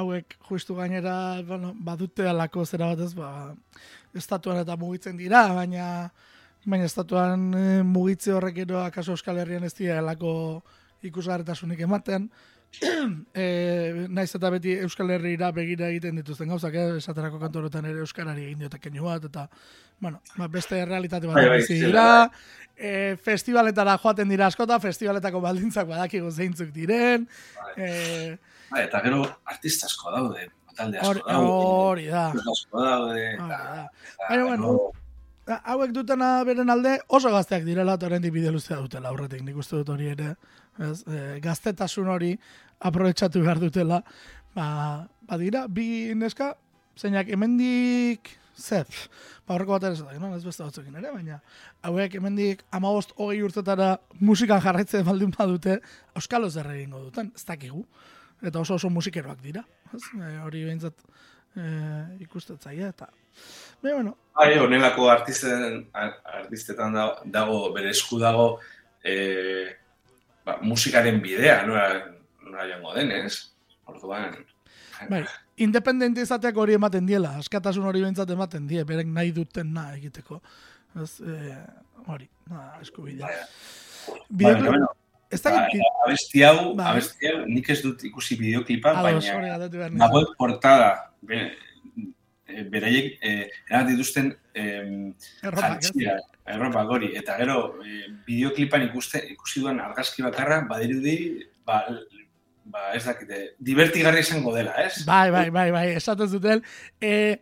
hauek 0.00 0.38
justu 0.48 0.78
gainera, 0.80 1.42
bueno, 1.44 1.74
badute 1.76 2.28
alako 2.30 2.64
zera 2.64 2.94
batez, 2.94 3.12
ba, 3.18 3.52
estatuan 4.16 4.64
eta 4.64 4.80
mugitzen 4.80 5.20
dira, 5.20 5.48
baina, 5.52 5.86
Baina 6.64 6.84
estatuan 6.84 7.50
e, 7.56 7.66
mugitze 7.86 8.34
horrek 8.36 8.58
ero 8.66 8.82
akaso 8.84 9.14
Euskal 9.16 9.38
Herrian 9.40 9.64
ez 9.64 9.72
dira 9.78 9.98
elako 10.02 10.62
ikusgarretasunik 11.08 11.80
ematen. 11.86 12.28
e, 13.34 14.06
naiz 14.16 14.28
eta 14.36 14.50
beti 14.52 14.76
Euskal 14.84 15.10
Herriera 15.16 15.50
begira 15.56 15.88
egiten 15.88 16.20
dituzten 16.20 16.52
gauzak, 16.52 16.76
eh? 16.76 16.98
esaterako 17.00 17.40
kantorotan 17.40 17.88
ere 17.88 18.04
Euskarari 18.04 18.44
egin 18.44 18.60
diote 18.66 18.78
keinu 18.78 19.08
bat, 19.08 19.24
eta 19.24 19.48
bueno, 19.98 20.20
ba, 20.36 20.48
beste 20.52 20.84
realitate 20.84 21.26
bat 21.26 21.40
bai, 21.40 21.48
bai, 21.56 21.64
dira. 21.66 22.06
E, 22.76 23.16
festivaletara 23.24 23.96
joaten 23.98 24.28
dira 24.28 24.46
askota, 24.52 24.78
festivaletako 24.80 25.40
baldintzak 25.40 25.88
badakigu 25.88 26.30
zeintzuk 26.30 26.70
diren. 26.76 27.26
E, 27.76 28.36
bai, 28.70 28.84
eta 28.84 29.00
gero 29.08 29.24
artistasko 29.48 30.12
daude, 30.12 30.48
talde 30.76 31.00
asko 31.00 31.24
daude. 31.24 31.50
Hori 31.50 32.08
da. 32.12 32.30
Asko 32.36 32.84
daude. 32.84 33.28
Baina, 33.40 34.44
bueno, 34.44 34.90
hauek 35.58 35.92
dutena 35.94 36.44
beren 36.46 36.70
alde 36.70 36.98
oso 37.08 37.30
gazteak 37.32 37.64
direla 37.66 37.96
eta 37.98 38.06
oraindik 38.06 38.32
bide 38.32 38.50
luzea 38.54 38.78
dutela 38.80 39.10
aurretik 39.10 39.42
nik 39.42 39.56
uste 39.56 39.76
dut 39.80 39.88
hori 39.94 40.10
ere 40.12 40.34
ez, 40.78 41.02
e, 41.06 41.40
gaztetasun 41.42 42.08
hori 42.08 42.34
aprobetxatu 42.80 43.42
behar 43.42 43.60
dutela 43.62 44.02
ba, 44.54 45.06
badira 45.28 45.66
bi 45.68 46.14
neska 46.14 46.54
zeinak 46.96 47.28
hemendik 47.28 48.36
zer 48.56 48.86
ba 49.46 49.54
horreko 49.54 49.78
bat 49.78 49.88
ere 49.90 50.18
no? 50.20 50.34
ez 50.36 50.44
beste 50.44 50.62
batzukin 50.62 50.96
ere 51.00 51.12
baina 51.14 51.40
hauek 51.82 52.14
hemendik 52.20 52.62
amabost 52.70 53.14
hogei 53.16 53.42
urtetara 53.42 53.96
musikan 54.20 54.60
jarraitzen 54.60 55.04
baldin 55.04 55.34
badute 55.36 55.80
euskalo 56.14 56.50
zer 56.50 56.70
egingo 56.76 57.02
duten 57.08 57.32
ez 57.34 57.44
dakigu 57.44 57.84
eta 58.42 58.60
oso 58.60 58.74
oso 58.74 58.90
musikeroak 58.90 59.42
dira 59.42 59.64
ez? 59.94 60.02
E, 60.14 60.38
hori 60.44 60.64
behintzat 60.64 60.94
e, 61.56 62.22
ikustetzaia 62.26 62.88
eta 62.94 63.08
Baina, 63.82 63.94
bueno, 63.96 64.16
Bai, 64.34 64.58
honelako 64.58 65.08
artisten, 65.10 65.88
artistetan 65.92 66.92
da- 66.94 67.20
dago, 67.24 67.72
bere 67.72 67.90
esku 67.90 68.18
dago, 68.20 68.58
e, 69.04 69.76
ba, 70.44 70.58
musikaren 70.62 71.20
bidea, 71.22 71.62
nora, 71.66 71.86
nora 72.44 72.66
joango 72.68 72.94
denez. 72.94 73.52
Orduan, 73.86 74.36
bai, 75.08 75.24
independente 75.56 76.20
izateak 76.22 76.56
hori 76.56 76.76
ematen 76.76 77.06
diela, 77.08 77.36
askatasun 77.40 77.84
hori 77.88 78.02
behintzat 78.04 78.30
ematen 78.30 78.66
die, 78.68 78.84
berek 78.84 79.08
nahi 79.08 79.32
duten 79.32 79.72
na 79.74 79.90
egiteko. 79.96 80.40
Ez, 81.02 81.20
e, 81.20 81.56
hori, 82.06 82.28
na, 82.50 82.66
eskubidea. 82.82 83.28
bai, 84.28 84.54
baina, 84.54 84.68
bueno, 84.68 84.92
ez 85.30 85.40
ba, 85.42 85.50
dakit, 85.54 85.82
abesti 86.04 86.42
hau, 86.42 86.74
Bai. 86.74 86.86
abesti 86.92 87.30
hau, 87.30 87.44
nik 87.46 87.70
ez 87.70 87.80
dut 87.84 88.02
ikusi 88.10 88.36
bideoklipa, 88.40 88.94
baina 88.98 89.20
nizun. 89.20 90.00
web 90.10 90.32
portada, 90.38 90.90
be, 91.22 91.42
e, 92.50 92.64
beraiek, 92.72 93.12
e, 93.22 93.34
erat 93.70 93.86
dituzten, 93.92 94.32
ez? 94.54 95.30
jantzia, 95.42 96.18
erropak 96.50 96.90
hori, 96.96 97.12
eta 97.20 97.38
gero 97.38 97.60
e, 97.84 98.02
bideoklipan 98.26 98.88
ikuste, 98.88 99.22
ikusi 99.36 99.62
duan 99.62 99.78
argazki 99.80 100.26
bakarra, 100.26 100.64
badirudi, 100.68 101.16
ba, 101.66 101.84
ba, 102.66 102.90
ez 102.98 103.04
dakite, 103.06 103.42
divertigarri 103.70 104.26
izango 104.26 104.54
dela, 104.56 104.74
ez? 104.82 105.04
Bai, 105.06 105.30
bai, 105.30 105.48
bai, 105.54 105.70
bai, 105.74 105.86
esaten 105.94 106.28
zuten. 106.28 106.66
E, 107.00 107.38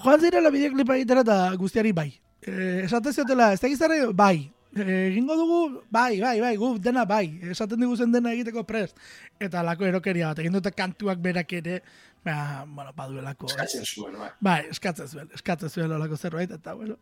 joan 0.00 0.20
zirela 0.24 0.52
bideoklipa 0.52 0.96
egitera 0.96 1.28
eta 1.28 1.40
guztiari 1.60 1.92
bai. 1.96 2.10
E, 2.40 2.84
esaten 2.86 3.12
ziotela, 3.12 3.52
ez 3.52 3.60
da 3.60 3.68
gizarre, 3.68 4.06
bai. 4.16 4.55
Egingo 4.76 5.36
dugu, 5.38 5.60
bai, 5.90 6.20
bai, 6.20 6.36
bai, 6.40 6.56
gu 6.60 6.74
dena 6.82 7.06
bai. 7.08 7.24
Esaten 7.52 7.80
digu 7.80 7.96
zen 7.96 8.12
dena 8.12 8.32
egiteko 8.36 8.64
prest. 8.68 8.98
Eta 9.40 9.62
lako 9.64 9.86
erokeria 9.88 10.28
bat, 10.28 10.42
egin 10.42 10.58
dute 10.58 10.72
kantuak 10.76 11.22
berak 11.24 11.52
ere, 11.56 11.78
ba, 12.26 12.64
bueno, 12.68 12.92
baduelako. 12.96 13.48
Eskatzen 13.52 13.86
zuen, 13.86 14.18
bai. 14.20 14.30
Bai, 14.48 14.58
eskatzen 14.74 15.08
zuen, 15.08 15.30
eskatzen 15.34 15.72
zuen 15.72 15.96
olako 15.96 16.18
zerbait, 16.20 16.52
eta 16.58 16.74
bueno, 16.76 16.98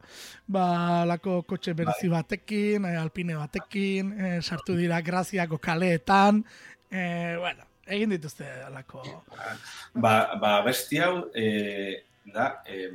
ba, 0.47 0.67
lako 1.09 1.41
kotxe 1.51 1.75
berezi 1.75 2.11
batekin, 2.13 2.87
eh, 2.91 2.97
alpine 3.01 3.39
batekin, 3.41 4.13
eh, 4.19 4.39
sartu 4.43 4.77
dira 4.79 5.01
graziako 5.03 5.59
kaleetan, 5.59 6.45
eh, 6.91 7.35
bueno, 7.41 7.67
egin 7.87 8.15
dituzte 8.15 8.47
olako... 8.69 9.03
Ba, 9.95 10.15
ba 10.41 10.61
besti 10.67 11.03
hau, 11.03 11.27
e, 11.35 12.05
da, 12.35 12.63
e, 12.67 12.89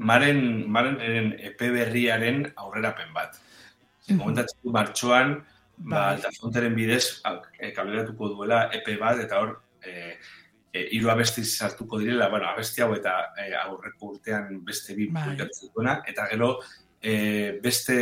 maren, 0.00 0.42
maren 0.72 1.32
EP 1.38 1.60
berriaren 1.60 2.44
aurrerapen 2.56 3.12
bat. 3.14 3.36
Mhm. 4.08 4.18
Komentatzen 4.18 4.60
du 4.64 4.72
martxoan, 4.74 5.34
ba, 5.76 5.96
Bai. 5.96 6.14
altafonteren 6.14 6.74
bidez, 6.74 7.22
e, 7.58 7.72
kaleratuko 7.76 8.34
duela 8.34 8.68
EP 8.72 8.96
bat, 9.00 9.20
eta 9.20 9.40
hor, 9.40 9.56
e, 9.84 10.16
e, 10.72 10.86
hiru 10.96 11.10
abesti 11.12 11.44
sartuko 11.44 12.00
direla, 12.00 12.28
bueno, 12.28 12.48
abesti 12.48 12.82
hau 12.82 12.94
eta 12.96 13.14
e, 13.36 13.52
aurreko 13.64 14.14
urtean 14.14 14.64
beste 14.64 14.96
bi 14.96 15.08
Bai. 15.08 15.24
publikatzen 15.24 15.72
duena, 15.74 16.00
eta 16.08 16.26
gero 16.32 16.56
e, 17.00 17.60
beste 17.62 17.96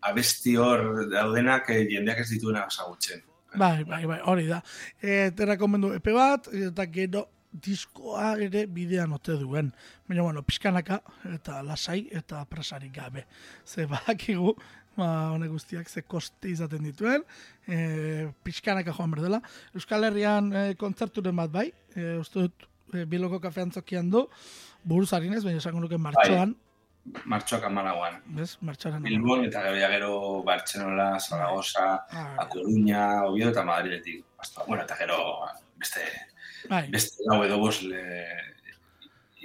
abesti 0.00 0.56
hor 0.56 1.06
daudenak 1.12 1.70
e, 1.70 1.82
jendeak 1.92 2.24
ez 2.24 2.30
dituena 2.30 2.66
ezagutzen. 2.70 3.22
Bai, 3.56 3.84
bai, 3.88 4.04
bai, 4.04 4.20
hori 4.28 4.46
da. 4.48 4.60
E, 5.00 5.30
te 5.36 5.46
rekomendu 5.48 5.94
epe 5.96 6.12
bat, 6.12 6.48
eta 6.52 6.84
gero 6.92 7.28
diskoa 7.62 8.34
ere 8.42 8.66
bidean 8.66 9.12
ote 9.16 9.36
duen. 9.40 9.72
Baina, 10.08 10.22
bueno, 10.22 10.42
pixkanaka, 10.46 11.00
eta 11.34 11.62
lasai, 11.66 12.08
eta 12.12 12.44
presarik 12.50 12.92
gabe. 12.96 13.24
Ze 13.66 13.86
badakigu, 13.90 14.54
ba, 14.96 15.08
honek 15.34 15.50
guztiak 15.52 15.88
ze 15.88 16.02
koste 16.02 16.50
izaten 16.52 16.84
dituen, 16.84 17.24
e, 17.68 18.28
pixkanaka 18.44 18.92
joan 18.96 19.10
berdela. 19.16 19.40
Euskal 19.74 20.04
Herrian 20.08 20.52
e, 20.52 20.66
kontzerturen 20.80 21.36
bat 21.36 21.50
bai, 21.52 21.66
e, 21.94 22.16
uste 22.20 22.46
dut, 22.46 22.68
e, 22.94 23.04
biloko 23.04 23.40
kafean 23.40 23.72
zokian 23.72 24.10
du, 24.10 24.26
buruz 24.84 25.12
harinez, 25.12 25.42
baina 25.44 25.58
esango 25.62 25.80
nuke 25.80 25.98
martxoan, 25.98 26.54
Martxoak 27.24 27.62
amalauan. 27.68 28.16
bez, 28.34 28.56
martxoan. 28.66 29.02
Bilbon 29.04 29.44
eta 29.46 29.60
gero 29.62 29.76
ja 29.78 29.88
gero 29.92 30.42
Bartzelona, 30.42 31.20
Zaragoza, 31.20 32.02
Ah, 32.10 32.34
A 32.42 32.48
Coruña, 32.48 33.22
Oviedo 33.28 33.50
eta 33.52 33.62
Madridetik. 33.62 34.24
Bueno, 34.66 34.82
eta 34.82 34.96
gero 34.96 35.16
beste 35.76 36.00
bai. 36.70 36.86
beste 36.90 37.24
lau 37.28 37.42
edo 37.44 37.58
bost 37.58 37.82
le, 37.82 38.02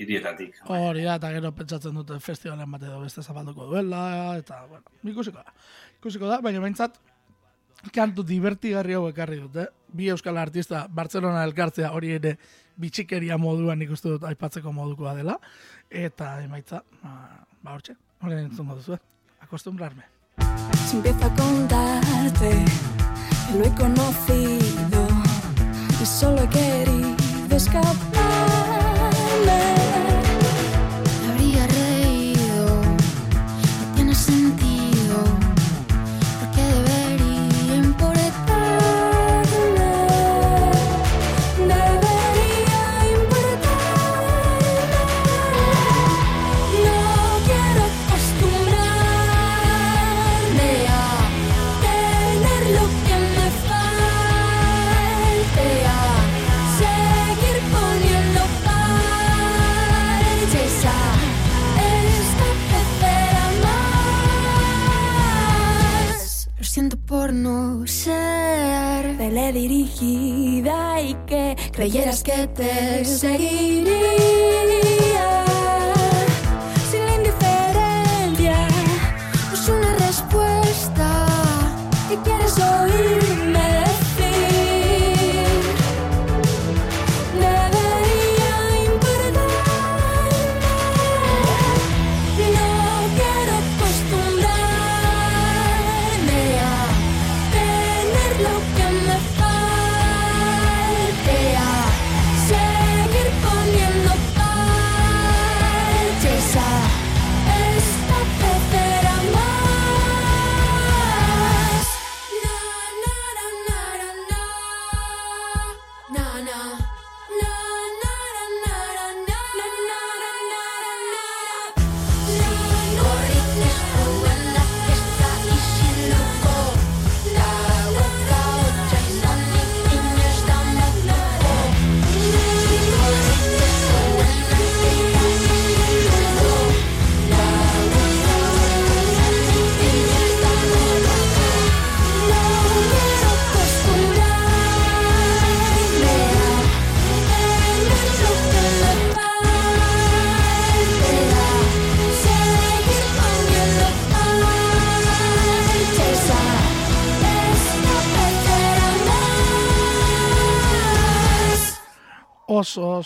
hirietatik. 0.01 0.61
Hori 0.71 1.05
da, 1.05 1.15
eta 1.19 1.31
gero 1.35 1.51
pentsatzen 1.55 1.95
dute 1.95 2.19
festivalen 2.23 2.69
bat 2.71 2.83
edo 2.87 2.99
beste 3.03 3.23
zapalduko 3.23 3.67
duela, 3.69 4.03
eta, 4.39 4.63
bueno, 4.69 4.97
ikusiko 5.13 5.41
da. 5.41 5.53
Ikusiko 5.99 6.29
da, 6.29 6.39
baina 6.43 6.61
behintzat, 6.63 6.97
kantu 7.93 8.25
divertigarri 8.27 8.97
hau 8.97 9.07
ekarri 9.09 9.39
dute. 9.41 9.67
Bi 9.91 10.09
euskal 10.13 10.37
artista, 10.37 10.85
Barcelona 10.89 11.43
elkartzea 11.47 11.91
hori 11.97 12.15
ere 12.17 12.35
bitxikeria 12.81 13.37
moduan 13.41 13.81
ikustu 13.83 14.15
dut 14.15 14.27
aipatzeko 14.29 14.73
modukoa 14.73 15.15
dela. 15.17 15.37
Eta 15.89 16.37
emaitza, 16.45 16.83
ba, 17.03 17.45
ba 17.61 17.75
hortxe, 17.75 17.97
hori 18.23 18.39
entzungo 18.39 18.79
duzu, 18.79 18.97
acostumbrarme. 19.41 20.07
Si 20.87 20.97
empiezo 20.97 21.25
a 21.25 21.35
contarte 21.35 22.65
que 23.51 23.57
lo 23.57 23.65
he 23.65 23.75
conocido 23.75 25.20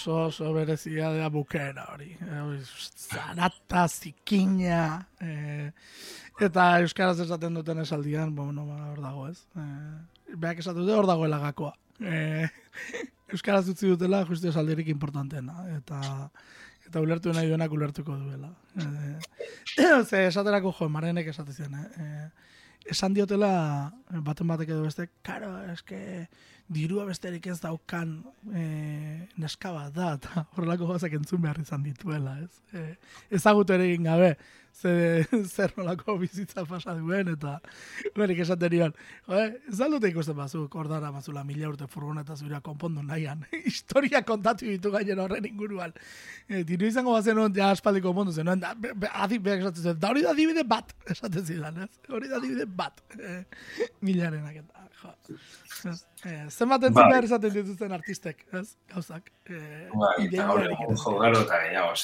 oso, 0.07 0.25
oso, 0.25 0.53
berezia 0.53 1.09
da 1.09 1.29
bukera 1.29 1.85
hori. 1.93 2.11
Eh, 2.21 2.61
Zarata, 2.97 3.87
zikina, 3.87 5.07
eh, 5.19 5.71
eta 6.39 6.79
Euskaraz 6.81 7.19
esaten 7.19 7.53
duten 7.53 7.79
esaldian, 7.79 8.35
bueno, 8.35 8.65
ba, 8.65 8.91
hor 8.91 9.01
dago 9.01 9.27
ez. 9.29 9.45
Eh, 9.57 10.35
beak 10.37 10.59
esatu 10.59 10.83
dute 10.83 10.93
hor 10.93 11.07
dagoela 11.07 11.39
gakoa. 11.39 11.73
Eh, 11.99 12.47
Euskaraz 13.33 13.67
utzi 13.69 13.87
dutela 13.87 14.25
justu 14.25 14.49
esaldirik 14.49 14.87
importantena. 14.93 15.65
Eta 15.77 16.29
eta 16.85 17.01
ulertu 17.01 17.33
nahi 17.33 17.49
duenak 17.49 17.71
ulertuko 17.71 18.15
duela. 18.15 18.51
Eh, 18.77 20.03
ze, 20.09 20.27
esaterako 20.27 20.73
jo, 20.79 20.89
marenek 20.89 21.27
esate 21.33 21.53
zian, 21.53 21.73
eh? 21.73 21.87
eh 21.97 22.29
esan 22.85 23.15
diotela 23.15 23.91
baten 24.21 24.45
batek 24.45 24.69
edo 24.69 24.83
beste, 24.83 25.07
karo, 25.25 25.55
eske 25.73 26.27
dirua 26.67 27.06
besterik 27.06 27.45
ez 27.47 27.60
daukan 27.62 28.17
e, 28.49 28.65
neska 29.38 29.71
bat 29.75 29.93
da, 29.93 30.13
eta 30.17 30.45
horrelako 30.56 30.89
gozak 30.93 31.13
entzun 31.17 31.43
behar 31.43 31.60
izan 31.62 31.84
dituela, 31.86 32.38
ez? 32.41 32.62
E, 32.73 32.86
ezagutu 33.38 33.75
ere 33.75 33.91
gabe, 33.97 34.32
ze, 34.81 35.25
zer 35.55 35.73
nolako 35.77 36.17
bizitza 36.19 36.65
pasa 36.67 36.95
duen, 36.99 37.29
eta 37.35 37.57
berik 38.17 38.41
esaten 38.43 38.73
nion, 38.75 38.95
ez 39.39 39.77
dute 39.79 40.11
ikusten 40.11 40.38
bazuk, 40.38 40.75
ordara 40.75 41.11
bazula 41.15 41.43
mila 41.47 41.69
urte 41.71 41.88
furgoneta 41.91 42.35
zuria 42.35 42.61
konpondu 42.65 43.03
nahian, 43.05 43.45
historia 43.71 44.23
kontatu 44.27 44.67
ditu 44.69 44.91
gainen 44.93 45.21
horren 45.23 45.47
inguruan. 45.49 45.95
E, 46.47 46.63
diru 46.67 46.89
izango 46.89 47.15
bazen 47.15 47.39
hon, 47.41 47.53
ja 47.55 47.71
aspaldiko 47.75 48.11
konpondu 48.11 48.35
zen, 48.35 48.51
da, 48.61 48.73
be, 48.75 48.93
be, 48.93 49.11
adi, 49.25 49.39
be, 49.39 49.59
esaten 49.61 49.89
zen, 49.89 49.99
da 49.99 50.11
hori 50.13 50.25
da 50.25 50.35
dibide 50.38 50.65
bat, 50.75 50.95
esaten 51.15 51.45
zidan, 51.45 51.85
ez? 51.88 51.91
Hori 52.11 52.31
da 52.31 52.41
dibide 52.43 52.67
bat, 52.83 53.03
e, 53.19 53.38
milarenak 54.05 54.59
eta, 54.63 54.89
jo. 55.01 55.13
Ez, 55.85 55.99
e, 56.25 56.35
zenbat 56.49 56.85
entzun 56.88 57.01
bai. 57.01 57.09
behar 57.13 57.27
esaten 57.27 57.53
dituzten 57.53 57.95
artistek, 57.95 58.45
ez? 58.59 58.67
Gauzak. 58.91 59.31
E, 59.45 59.59
bai, 59.93 60.13
eta 60.27 60.47
hori, 60.51 60.69
jo, 60.73 61.17
gero, 61.21 61.43
eta 61.45 61.59
gehiago, 61.65 61.97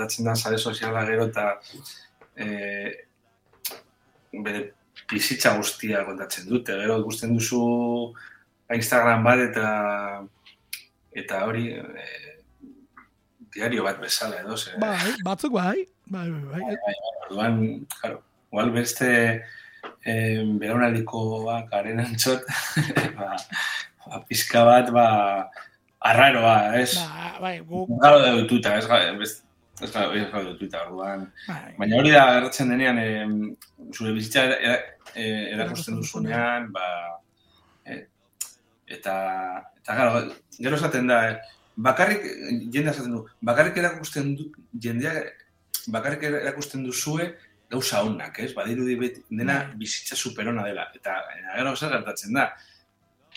gertatzen 0.00 0.30
da, 0.30 0.36
sare 0.36 0.58
soziala 0.58 1.04
gero, 1.08 1.26
eta 1.30 1.50
e, 2.36 2.46
bere 4.32 4.64
bizitza 5.10 5.56
guztia 5.58 6.04
kontatzen 6.06 6.48
dute. 6.48 6.76
Gero 6.82 7.00
ikusten 7.02 7.34
duzu 7.36 7.62
Instagram 8.70 9.24
bat 9.26 9.46
eta 9.48 9.68
eta 11.10 11.44
hori 11.46 11.70
e, 11.74 12.10
diario 13.54 13.86
bat 13.86 13.98
bezala 14.02 14.44
edo 14.44 14.56
ze. 14.56 14.76
Bai, 14.78 15.16
batzuk 15.24 15.56
bai. 15.58 15.78
Bai, 16.10 16.28
bai, 16.28 16.42
bai. 16.42 16.60
bai, 16.60 16.76
bai, 16.76 16.76
bai 16.84 17.10
orduan, 17.30 17.86
claro, 18.00 18.22
igual 18.50 18.72
beste 18.74 19.44
eh, 20.04 20.42
belaunaldiko 20.58 21.44
ba, 21.44 21.62
garen 21.70 22.02
antzot, 22.02 22.42
ba, 23.18 23.36
ba, 24.06 24.22
pizka 24.26 24.64
bat, 24.66 24.90
ba, 24.90 25.06
arraroa, 26.00 26.74
ez? 26.80 26.98
Ba, 26.98 27.38
bai, 27.40 27.56
guk... 27.62 27.88
Garo 28.02 28.18
da 28.24 28.34
dututa, 28.34 28.76
ez, 28.78 29.38
Ez 29.80 29.90
hori 29.96 30.20
ez 30.20 30.68
da, 30.70 30.82
orduan. 30.84 31.26
Bai. 31.46 31.74
Baina 31.78 31.98
hori 32.00 32.12
da, 32.12 32.24
erratzen 32.36 32.68
denean, 32.72 32.98
e, 33.00 33.92
zure 33.94 34.12
bizitza 34.16 34.44
erakusten 35.14 35.96
duzunean, 36.00 36.68
ba, 36.74 36.86
e, 37.86 37.96
eta, 38.96 39.14
eta 39.80 39.96
gara, 39.96 40.24
gero 40.58 40.76
esaten 40.76 41.08
da, 41.10 41.20
eh, 41.30 41.36
bakarrik, 41.76 42.26
jendea 42.74 42.92
esaten 42.92 43.16
du, 43.16 43.22
bakarrik 43.50 43.78
erakusten 43.82 44.34
du, 44.36 44.50
jendea, 44.86 45.14
bakarrik 45.94 46.26
erakusten 46.28 46.84
duzue, 46.84 47.30
gauza 47.70 48.02
honak, 48.02 48.40
ez? 48.42 48.50
Badiru 48.54 48.84
dena 49.30 49.60
bai. 49.62 49.76
bizitza 49.78 50.16
superona 50.16 50.64
dela. 50.66 50.88
Eta, 50.94 51.16
gero, 51.56 51.76
zer 51.76 51.92
gertatzen 51.94 52.34
da, 52.34 52.50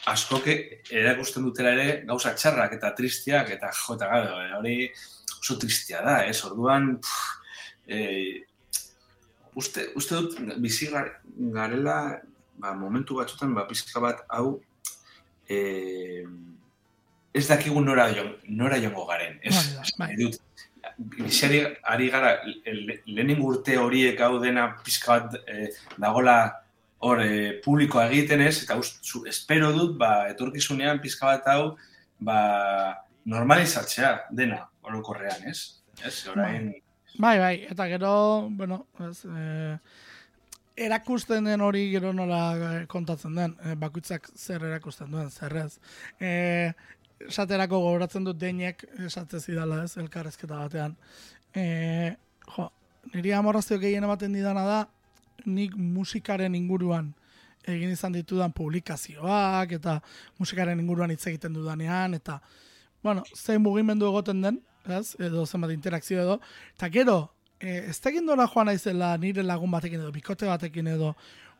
askoke 0.09 0.55
erakusten 0.91 1.43
dutela 1.45 1.71
ere 1.77 2.03
gauza 2.07 2.33
txarrak 2.35 2.73
eta 2.79 2.91
tristiak, 2.97 3.51
eta 3.55 3.69
jota 3.71 4.09
gara, 4.09 4.57
hori, 4.57 4.89
oso 5.43 5.59
tristia 5.59 6.01
da, 6.01 6.21
ez? 6.25 6.39
Orduan, 6.47 6.95
e, 7.87 7.99
uste, 9.59 9.89
uste 9.99 10.15
dut, 10.15 10.39
bizi 10.63 10.87
garela, 10.89 11.97
ba, 12.55 12.73
momentu 12.79 13.19
batzutan, 13.19 13.53
ba, 13.57 13.67
pizka 13.67 13.99
bat, 14.03 14.23
hau, 14.31 14.61
e, 15.49 16.23
ez 17.35 17.45
dakigu 17.49 17.83
nora, 17.83 18.07
jo, 18.15 18.25
nora 18.47 18.79
jongo 18.79 19.05
garen, 19.09 19.39
ez? 19.43 19.57
Bai, 19.99 20.15
bai. 20.15 20.31
Biziari 20.93 21.63
ari 21.89 22.09
gara, 22.13 22.35
lehenin 23.07 23.39
urte 23.41 23.77
horiek 23.79 24.19
hau 24.21 24.35
dena 24.41 24.67
pizka 24.83 25.19
bat 25.19 25.39
e, 25.47 25.71
dagola 25.97 26.37
hor 27.03 27.19
e, 27.23 27.59
publikoa 27.63 28.05
egiten 28.11 28.43
ez, 28.45 28.61
eta 28.63 28.77
ustu, 28.79 29.25
espero 29.27 29.73
dut, 29.75 29.97
ba, 29.99 30.29
etorkizunean 30.31 31.03
pizka 31.03 31.33
bat 31.33 31.49
hau, 31.51 31.73
ba, 32.23 32.37
normalizatzea 33.25 34.13
dena, 34.31 34.63
orokorrean, 34.83 35.45
ez? 35.49 35.83
Ez, 36.03 36.15
orain... 36.31 36.73
Bai, 37.19 37.37
bai, 37.37 37.53
eta 37.69 37.85
gero, 37.91 38.13
bueno, 38.49 38.87
ez, 39.05 39.19
eh, 39.29 39.77
erakusten 40.87 41.45
den 41.45 41.61
hori 41.61 41.85
gero 41.91 42.13
nola 42.13 42.41
eh, 42.55 42.85
kontatzen 42.89 43.35
den, 43.37 43.55
eh, 43.63 43.75
bakuitzak 43.79 44.31
zer 44.35 44.65
erakusten 44.71 45.11
duen, 45.11 45.29
zer 45.29 45.55
ez. 45.61 45.77
Eh, 46.19 46.73
esaterako 47.27 47.79
gogoratzen 47.85 48.25
dut 48.25 48.39
deinek 48.39 48.83
esatze 49.05 49.39
zidala 49.39 49.83
ez, 49.85 49.93
elkarrezketa 50.01 50.57
batean. 50.65 50.97
Eh, 51.53 52.15
jo, 52.55 52.69
niri 53.13 53.33
amorrazio 53.37 53.77
gehien 53.79 54.03
ematen 54.03 54.33
didana 54.33 54.65
da, 54.67 54.79
nik 55.45 55.75
musikaren 55.77 56.55
inguruan 56.55 57.13
egin 57.69 57.93
izan 57.93 58.15
ditudan 58.15 58.51
publikazioak, 58.51 59.77
eta 59.77 59.99
musikaren 60.39 60.81
inguruan 60.81 61.13
hitz 61.13 61.25
egiten 61.29 61.53
dudanean, 61.55 62.17
eta, 62.17 62.41
bueno, 63.03 63.23
zein 63.35 63.61
mugimendu 63.61 64.07
egoten 64.09 64.41
den, 64.41 64.59
ez? 64.87 65.15
edo 65.19 65.45
zenbat 65.45 65.71
interakzio 65.71 66.21
edo, 66.21 66.39
eta 66.75 66.89
gero, 66.89 67.17
e, 67.59 67.83
ez 67.91 67.99
tegin 68.03 68.25
dola 68.25 68.47
joan 68.47 68.71
aizela 68.73 69.15
nire 69.17 69.43
lagun 69.43 69.71
batekin 69.71 70.01
edo, 70.01 70.11
bikote 70.15 70.49
batekin 70.49 70.87
edo, 70.95 71.13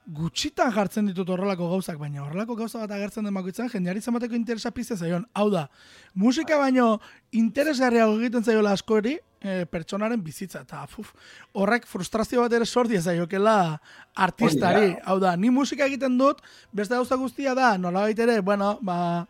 gutxitan 0.03 0.71
jartzen 0.75 1.08
ditut 1.08 1.29
horrelako 1.32 1.69
gauzak, 1.71 1.97
baina 1.99 2.23
horrelako 2.25 2.58
gauza 2.60 2.82
bat 2.82 2.91
agertzen 2.91 3.23
den 3.23 3.36
bakoitzan, 3.38 3.69
jendeari 3.71 4.01
zenbateko 4.01 4.36
interesa 4.36 4.71
pizte 4.75 4.97
zaion. 4.97 5.23
Hau 5.34 5.47
da, 5.51 5.67
musika 6.13 6.58
baino 6.60 6.97
interesgarria 7.32 8.10
egiten 8.17 8.43
zaiola 8.43 8.73
askori, 8.75 9.15
e, 9.39 9.63
pertsonaren 9.71 10.19
bizitza, 10.23 10.63
eta 10.67 10.84
fuf, 10.91 11.13
horrek 11.56 11.88
frustrazio 11.88 12.43
bat 12.43 12.56
ere 12.58 12.65
sordi 12.65 12.99
zaiokela 12.99 13.79
artistari. 14.27 14.93
Hau 15.06 15.19
da, 15.23 15.38
ni 15.38 15.51
musika 15.53 15.88
egiten 15.88 16.17
dut, 16.19 16.43
beste 16.73 16.99
gauza 16.99 17.19
guztia 17.19 17.56
da, 17.56 17.77
nola 17.77 18.10
ere, 18.10 18.41
bueno, 18.41 18.77
ba, 18.82 19.25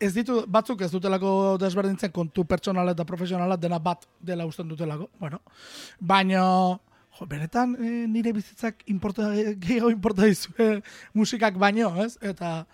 ez 0.00 0.12
ditu, 0.14 0.40
batzuk 0.48 0.82
ez 0.84 0.90
dutelako 0.92 1.56
desberdintzen 1.60 2.12
kontu 2.14 2.44
pertsonala 2.48 2.92
eta 2.96 3.06
profesionala 3.08 3.56
dena 3.56 3.78
bat 3.82 4.06
dela 4.20 4.46
usten 4.46 4.68
dutelako, 4.68 5.08
bueno. 5.20 5.40
Baina, 6.00 6.42
jo, 7.18 7.28
benetan 7.28 7.76
e, 7.80 7.92
nire 8.10 8.32
bizitzak 8.36 8.82
importa, 8.92 9.30
gehiago 9.62 9.90
importa 9.90 10.28
dizu 10.28 10.52
musikak 11.14 11.58
baino, 11.58 11.94
ez? 12.04 12.16
Eta, 12.20 12.66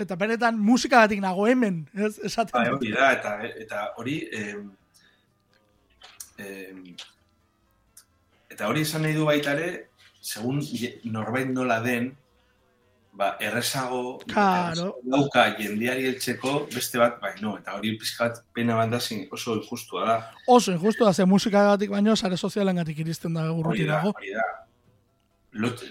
eta 0.00 0.16
benetan 0.16 0.58
musika 0.58 1.04
batik 1.04 1.22
nago 1.22 1.46
hemen, 1.50 1.82
ez? 1.94 2.16
Esaten 2.30 2.54
ba, 2.54 2.66
hori 2.76 2.94
da, 2.94 3.12
eta, 3.18 3.36
eta 3.64 3.84
hori, 4.00 4.16
eh, 4.32 4.56
eh, 6.38 6.96
eta 8.50 8.70
hori 8.70 8.86
esan 8.86 9.06
nahi 9.06 9.18
du 9.18 9.26
baitare, 9.28 9.70
segun 10.20 10.60
norbait 11.04 11.48
nola 11.50 11.80
den, 11.84 12.12
ba, 13.12 13.36
errezago 13.40 14.18
claro. 14.26 14.94
dauka 15.02 15.44
jendiari 15.58 16.06
eltzeko 16.10 16.66
beste 16.74 17.00
bat, 17.00 17.18
bai, 17.22 17.34
no, 17.42 17.56
eta 17.58 17.74
hori 17.78 17.96
pizkat 17.98 18.42
pena 18.54 18.76
bat 18.78 18.92
da 18.92 19.00
oso 19.00 19.56
injustua 19.56 20.06
da. 20.06 20.18
Oso 20.46 20.72
injustua 20.72 21.10
da, 21.10 21.14
ze 21.14 21.24
musika 21.24 21.64
gatik 21.72 21.90
baino, 21.90 22.16
sare 22.16 22.36
sozialen 22.36 22.76
gatik 22.82 23.02
iristen 23.04 23.34
da 23.34 23.50
urruti 23.52 23.86
dago. 23.88 24.14
Hori 24.16 24.32
da, 24.36 24.46
lot, 25.64 25.82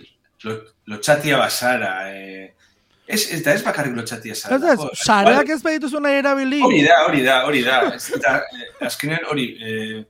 lot, 0.44 0.74
lotxatia 0.88 1.38
basara, 1.38 1.94
eh, 2.14 2.56
Ez, 3.10 3.24
ez 3.34 3.40
da 3.42 3.56
ez 3.58 3.64
bakarrik 3.66 3.96
lotxatia 3.98 4.36
zara. 4.38 4.58
Ez 4.60 4.76
ez, 4.76 5.00
sareak 5.02 5.50
ez 5.50 5.64
behituzu 5.66 5.98
nahi 5.98 6.20
erabili. 6.20 6.60
Hori 6.62 6.84
da, 6.86 6.98
hori 7.08 7.24
da, 7.26 7.38
hori 7.48 7.64
da. 7.66 7.80
Ez, 7.96 8.04
eta, 8.14 8.36
eh, 8.54 8.68
azkenean 8.86 9.26
hori, 9.32 9.46
eh, 9.66 10.04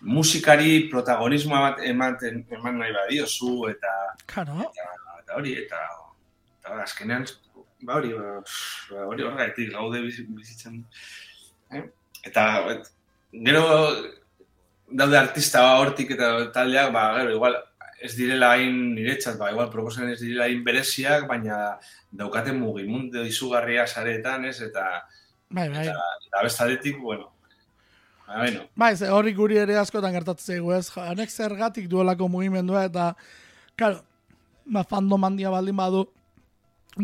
musikari 0.00 0.86
protagonismoa 0.88 1.60
bat 1.66 1.82
eman, 1.84 2.16
eman 2.56 2.80
nahi 2.80 2.94
badiozu, 2.96 3.52
eta, 3.68 3.92
claro. 4.32 4.62
eta, 4.64 4.88
eta 5.20 5.36
hori, 5.36 5.52
eta 5.60 5.82
azkenean, 6.82 7.26
ba 7.82 7.98
hori, 7.98 8.12
ba, 8.14 8.38
ba 8.90 9.06
hori 9.06 9.26
horregatik 9.26 9.72
gaude 9.72 10.02
bizitzen. 10.02 10.82
Eh? 11.72 11.84
Eta, 12.26 12.44
et, 12.74 12.90
gero, 13.32 13.64
daude 14.88 15.18
artista 15.18 15.64
hortik 15.78 16.14
eta 16.16 16.50
taldeak, 16.54 16.92
ba, 16.94 17.08
gero, 17.20 17.34
igual, 17.36 17.58
ez 18.02 18.12
direla 18.14 18.52
hain 18.54 18.76
niretzat, 18.94 19.38
ba, 19.40 19.50
igual, 19.54 19.70
proposen 19.72 20.10
ez 20.12 20.20
direla 20.20 20.46
hain 20.46 20.62
bereziak, 20.66 21.26
baina 21.30 21.78
daukaten 22.14 22.58
mugimundu 22.60 23.24
izugarria 23.26 23.86
saretan, 23.86 24.46
ez, 24.50 24.60
eta, 24.62 24.86
bai, 25.50 25.68
bai. 25.68 25.88
eta, 25.88 26.12
eta 26.28 26.46
bestaletik, 26.46 27.02
bueno, 27.02 27.32
Ba, 28.28 28.42
bueno. 28.42 28.66
Bai, 28.76 28.92
hori 29.08 29.32
guri 29.32 29.56
ere 29.56 29.78
askotan 29.80 30.12
gertatzen 30.12 30.58
zego, 30.58 30.74
ez? 30.76 30.90
Hanek 31.00 31.30
zergatik 31.32 31.86
duelako 31.88 32.26
mugimendua 32.28 32.82
eta, 32.84 33.14
claro, 33.72 34.02
ba, 34.68 34.82
fandom 34.84 35.24
handia 35.24 35.48
baldin 35.48 35.78
badu, 35.78 36.02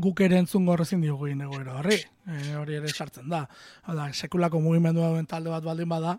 guk 0.02 0.20
ere 0.24 0.38
entzun 0.42 0.66
gorrezin 0.66 1.02
diogu 1.04 1.28
egin 1.28 1.44
egoera 1.46 1.78
horri. 1.78 1.98
E, 2.26 2.54
hori 2.58 2.78
ere 2.80 2.90
sartzen 2.90 3.28
da. 3.30 3.44
Hala, 3.90 4.08
sekulako 4.12 4.60
mugimendu 4.64 5.04
duen 5.04 5.26
talde 5.30 5.52
bat 5.52 5.64
baldin 5.64 5.88
bada, 5.88 6.16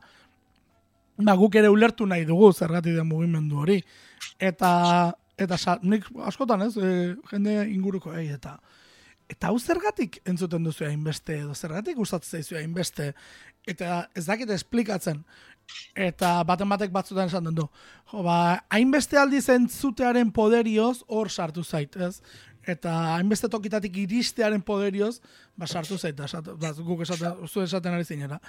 ba, 1.17 1.35
guk 1.35 1.55
ere 1.55 1.71
ulertu 1.71 2.07
nahi 2.07 2.25
dugu 2.25 2.51
zergatik 2.53 2.95
den 2.95 3.07
mugimendu 3.09 3.59
hori. 3.63 3.81
Eta, 4.39 4.71
eta 5.37 5.57
sa, 5.57 5.77
nik 5.83 6.07
askotan 6.27 6.67
ez, 6.67 6.75
e, 6.77 7.15
jende 7.31 7.59
inguruko, 7.71 8.15
ei, 8.15 8.29
eta 8.35 8.57
eta 9.25 9.49
hau 9.49 9.57
zergatik 9.57 10.19
entzuten 10.29 10.65
duzu 10.67 10.85
hainbeste, 10.85 11.39
edo 11.41 11.55
zergatik 11.57 11.97
gustatzen 11.97 12.39
zaizu 12.39 12.59
hainbeste, 12.59 13.07
eta 13.65 14.03
ez 14.13 14.25
dakit 14.27 14.51
esplikatzen, 14.53 15.23
eta 15.97 16.35
baten 16.45 16.69
batek 16.69 16.93
batzutan 16.93 17.31
esan 17.31 17.49
du. 17.55 17.65
Jo, 18.11 18.21
ba, 18.25 18.37
hainbeste 18.69 19.17
aldiz 19.17 19.47
entzutearen 19.49 20.31
poderioz 20.31 20.99
hor 21.07 21.31
sartu 21.31 21.63
zait, 21.63 21.95
ez? 21.97 22.21
Eta 22.65 22.91
hainbeste 23.15 23.49
tokitatik 23.51 23.97
iristearen 24.01 24.63
poderioz, 24.65 25.19
ba, 25.55 25.67
sartu 25.67 25.97
zait, 25.97 26.19
esat, 26.19 26.47
da, 26.61 26.71
guk 26.77 27.03
esaten, 27.05 27.45
zu 27.47 27.61
esaten 27.61 27.93
ari 27.93 28.05
zinera. 28.05 28.39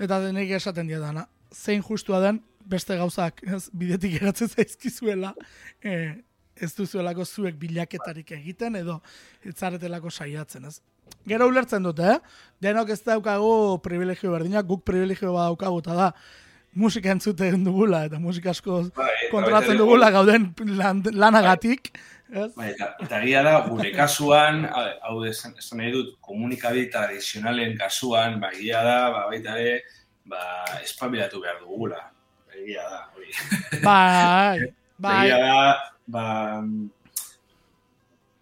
Eta 0.00 0.20
denek 0.24 0.54
esaten 0.56 0.88
dira 0.88 1.02
dana, 1.02 1.26
zein 1.52 1.84
justua 1.84 2.22
den, 2.24 2.40
beste 2.68 2.96
gauzak, 2.96 3.42
ez, 3.44 3.66
bidetik 3.72 4.18
eratzen 4.22 4.48
zaizkizuela, 4.48 5.34
e, 5.84 5.94
ez 6.58 6.72
duzuelako 6.74 7.24
zuek 7.24 7.56
bilaketarik 7.60 8.32
egiten, 8.38 8.76
edo 8.80 8.98
etzaretelako 9.46 10.10
saiatzen, 10.10 10.68
ez? 10.68 10.80
Gero 11.28 11.46
ulertzen 11.48 11.84
dute, 11.84 12.16
eh? 12.16 12.18
Denok 12.64 12.90
ez 12.92 13.00
daukagu 13.04 13.78
privilegio 13.84 14.32
berdinak, 14.34 14.66
guk 14.68 14.84
privilegio 14.88 15.32
bat 15.36 15.48
daukagu, 15.52 15.80
eta 15.84 15.96
da, 15.96 16.10
musika 16.78 17.12
entzuten 17.14 17.64
dugula, 17.64 18.04
eta 18.08 18.20
musika 18.22 18.52
asko 18.52 18.82
Bai, 18.96 19.10
kontratzen 19.32 19.74
bai, 19.74 19.78
dugula 19.80 20.10
gauden 20.14 20.50
lan, 20.78 21.02
lanagatik. 21.12 21.92
Ez? 21.92 22.17
Bai, 22.28 22.70
eta, 22.74 22.90
eta 23.00 23.22
egia 23.22 23.42
da, 23.42 23.54
gure 23.68 23.88
kasuan, 23.96 24.66
hau 24.68 25.22
esan, 25.24 25.54
esan 25.58 25.78
nahi 25.80 25.92
dut, 25.94 26.10
komunikabide 26.20 26.90
tradizionalen 26.92 27.76
kasuan, 27.78 28.36
ba, 28.40 28.50
egia 28.52 28.82
da, 28.84 28.96
ba, 29.14 29.22
baita 29.30 29.54
ere, 29.58 29.78
ba, 30.28 30.40
espabilatu 30.82 31.40
behar 31.40 31.60
dugula. 31.62 32.02
Egia 32.52 32.84
da, 32.90 33.00
hori. 33.16 33.32
Bai, 33.82 34.58
bai, 35.04 35.16
Egia 35.24 35.38
da, 35.40 35.92
ba, 36.06 36.26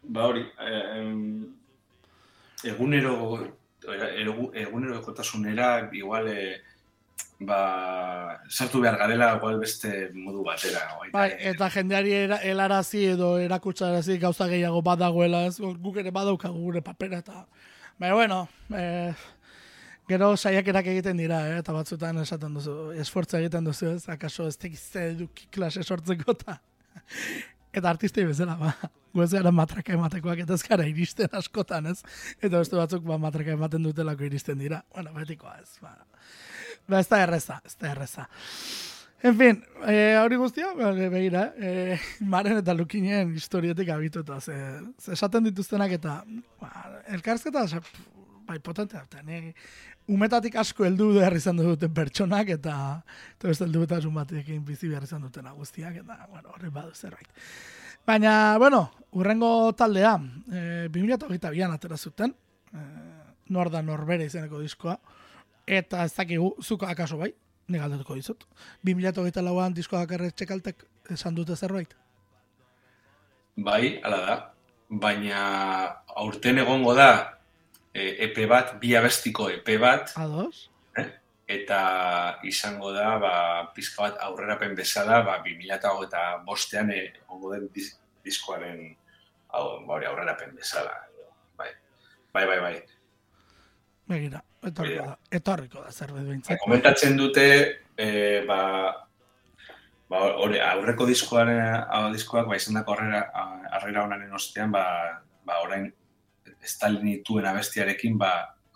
ba 0.03 0.27
hori, 0.33 0.45
em, 0.67 1.47
egunero, 2.65 3.47
egu- 3.87 4.51
egunero 4.55 4.99
ekotasunera, 4.99 5.89
igual, 5.93 6.29
e, 6.29 6.61
ba, 7.41 8.41
sartu 8.49 8.81
behar 8.81 8.97
garela, 8.99 9.37
igual 9.37 9.59
beste 9.61 10.11
modu 10.15 10.43
batera. 10.45 10.87
baita 10.99 11.13
bai, 11.19 11.31
eta 11.53 11.71
jendeari 11.71 12.13
era, 12.13 12.37
helarazi 12.37 13.05
edo 13.13 13.37
erakutsarazi 13.39 14.19
gauza 14.19 14.49
gehiago 14.49 14.83
badagoela, 14.83 15.47
ez? 15.47 15.59
Guk 15.61 15.97
ere 15.97 16.11
badaukagu 16.11 16.61
gure 16.69 16.83
papera, 16.83 17.19
eta... 17.19 17.47
Baina, 17.99 18.15
bueno, 18.15 18.49
eh, 18.77 19.15
gero 20.09 20.37
saiakerak 20.37 20.87
egiten 20.93 21.17
dira, 21.17 21.41
eh? 21.49 21.59
eta 21.59 21.73
batzutan 21.73 22.19
esaten 22.23 22.55
duzu, 22.55 22.93
esfortza 23.01 23.41
egiten 23.41 23.65
duzu, 23.65 23.95
ez? 23.97 24.09
Akaso 24.13 24.47
ez 24.49 24.57
tekizte 24.57 25.11
eduki 25.13 25.49
klase 25.51 25.83
sortzeko, 25.83 26.33
eta... 26.37 26.61
Eta 27.77 27.93
artistei 27.93 28.25
bezala, 28.25 28.57
ba, 28.57 28.73
gu 29.13 29.25
ez 29.25 29.31
gara 29.35 29.53
matraka 29.53 29.93
ematekoak 29.97 30.43
eta 30.47 30.57
ez 30.57 30.65
gara 30.65 30.87
iristen 30.89 31.33
askotan, 31.37 31.91
ez? 31.93 31.99
Eta 32.41 32.57
beste 32.57 32.79
batzuk 32.79 33.05
ba, 33.05 33.19
matraka 33.21 33.53
ematen 33.53 33.85
dutelako 33.85 34.25
iristen 34.25 34.61
dira. 34.63 34.83
Bueno, 34.95 35.13
betikoa 35.17 35.59
ez, 35.61 35.77
ba. 35.85 35.93
Ba, 36.89 37.01
ez 37.03 37.09
da 37.11 37.21
erreza, 37.27 37.61
ez 37.67 37.77
da 37.77 37.91
erreza. 37.93 38.27
En 39.27 39.37
fin, 39.37 39.63
eh, 39.89 40.17
hori 40.21 40.37
guztia, 40.41 40.73
ba, 40.77 40.93
begira, 41.13 41.47
eh, 41.57 42.01
maren 42.21 42.61
eta 42.61 42.75
lukinen 42.77 43.33
historietik 43.37 43.89
abituta, 43.93 44.41
ze, 44.41 44.57
ze 45.01 45.13
esaten 45.17 45.49
dituztenak 45.49 45.97
eta, 45.97 46.19
ba, 46.61 46.73
elkarrizketa, 47.17 47.67
ze, 47.69 47.81
bai, 48.47 48.59
potentea, 48.61 49.03
eta 49.09 49.25
ne, 49.27 49.55
umetatik 50.09 50.57
asko 50.57 50.87
heldu 50.87 51.13
behar 51.17 51.35
izan 51.37 51.59
duten 51.59 51.93
pertsonak, 51.95 52.51
eta, 52.57 53.03
eta 53.37 53.49
beste 53.49 53.65
heldu 53.65 53.87
batekin 54.15 54.65
bizi 54.65 54.89
behar 54.89 55.03
izan 55.03 55.23
dutena 55.23 55.53
guztiak, 55.53 55.97
eta, 55.97 56.27
bueno, 56.31 56.51
horri 56.55 56.71
badu 56.71 56.95
zerbait. 56.95 57.29
Baina, 58.07 58.57
bueno, 58.59 58.91
urrengo 59.13 59.73
taldea, 59.73 60.17
e, 60.53 60.89
2008an 60.89 61.75
atera 61.75 61.97
zuten, 61.97 62.35
e, 62.73 62.79
nor 63.49 63.71
da 63.71 63.83
norbere 63.83 64.25
izeneko 64.27 64.61
diskoa, 64.61 64.97
eta 65.67 66.05
ez 66.05 66.15
dakigu, 66.15 66.55
zuko 66.63 66.87
akaso 66.87 67.19
bai, 67.19 67.33
nik 67.69 67.81
galdetuko 67.81 68.15
dizut. 68.15 68.45
2008 68.87 69.43
lauan 69.43 69.75
diskoa 69.75 70.05
bakarre 70.05 70.31
txekaltek 70.31 70.85
esan 71.11 71.35
dute 71.35 71.57
zerbait. 71.57 71.97
Bai, 73.57 73.99
hala 74.05 74.21
da. 74.27 74.37
Baina 74.89 75.41
aurten 76.15 76.59
egongo 76.63 76.95
da 76.95 77.36
e, 77.97 78.09
epe 78.29 78.47
bat, 78.51 78.77
bi 78.81 78.95
abestiko 78.99 79.49
epe 79.53 79.79
bat, 79.81 80.13
Ados? 80.21 80.69
eta 81.47 81.81
izango 82.43 82.91
da, 82.91 83.13
ba, 83.23 83.33
pizka 83.75 84.03
bat 84.03 84.17
aurrerapen 84.27 84.75
bezala, 84.75 85.21
ba, 85.23 85.39
2008 85.47 86.43
bostean 86.47 86.91
e, 86.91 87.01
egongo 87.23 87.53
den 87.55 87.69
dis, 87.75 87.93
diskoaren 88.27 88.81
hau, 89.55 89.65
ba, 89.87 90.01
aurrerapen 90.11 90.57
bezala. 90.59 90.93
Bai, 91.57 91.71
bai, 92.35 92.47
bai. 92.51 92.61
bai. 92.67 92.75
Begira, 94.07 94.43
etorriko 94.67 95.05
da, 95.07 95.17
etorriko 95.39 95.83
da 95.83 95.93
zerbait 95.95 96.23
Ba, 96.23 96.31
behintzat. 96.31 96.59
komentatzen 96.63 97.17
dute, 97.19 97.47
e, 97.97 98.09
ba, 98.47 98.61
ba, 100.11 100.25
hori, 100.43 100.59
aurreko 100.63 101.07
diskoaren, 101.09 101.63
hau 101.87 102.11
diskoak, 102.13 102.51
ba, 102.51 102.59
izan 102.59 102.79
dako 102.81 102.99
arrera, 102.99 103.23
arrera 103.79 104.05
honaren 104.05 104.35
ostean, 104.35 104.75
ba, 104.75 104.85
ba, 105.47 105.63
orain, 105.63 105.89
estalinituen 106.67 107.47
abestiarekin, 107.47 108.19
ba, 108.19 108.33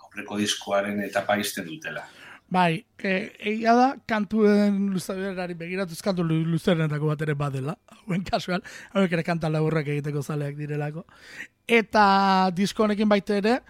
aurreko 0.07 0.39
diskoaren 0.41 1.03
etapa 1.05 1.37
izten 1.43 1.67
dutela. 1.69 2.07
Bai, 2.51 2.81
e, 2.99 3.11
egia 3.53 3.77
da, 3.79 3.89
kantuen 4.11 4.89
luzaberari 4.91 5.55
begiratuz 5.55 6.01
kantu 6.03 6.25
lu- 6.27 6.43
luzerenetako 6.51 7.13
bat 7.13 7.21
ere 7.23 7.37
badela, 7.39 7.77
hauen 8.01 8.25
kasual, 8.27 8.65
hauek 8.95 9.13
ere 9.15 9.23
kanta 9.27 9.51
laburrak 9.53 9.87
egiteko 9.93 10.23
zaleak 10.23 10.57
direlako. 10.59 11.05
Eta 11.71 12.51
disko 12.55 12.89
honekin 12.89 13.09
baita 13.09 13.37
ere, 13.39 13.61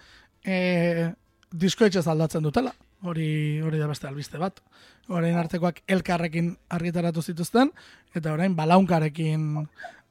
e, 0.41 1.11
disko 1.53 1.85
etxez 1.85 2.07
aldatzen 2.09 2.41
dutela, 2.41 2.73
hori 3.05 3.61
hori 3.61 3.77
da 3.77 3.89
beste 3.91 4.09
albiste 4.09 4.41
bat. 4.41 4.57
Orain 5.13 5.37
artekoak 5.37 5.83
elkarrekin 5.85 6.55
argitaratu 6.73 7.21
zituzten, 7.21 7.69
eta 8.15 8.33
orain 8.33 8.55
balaunkarekin 8.57 9.67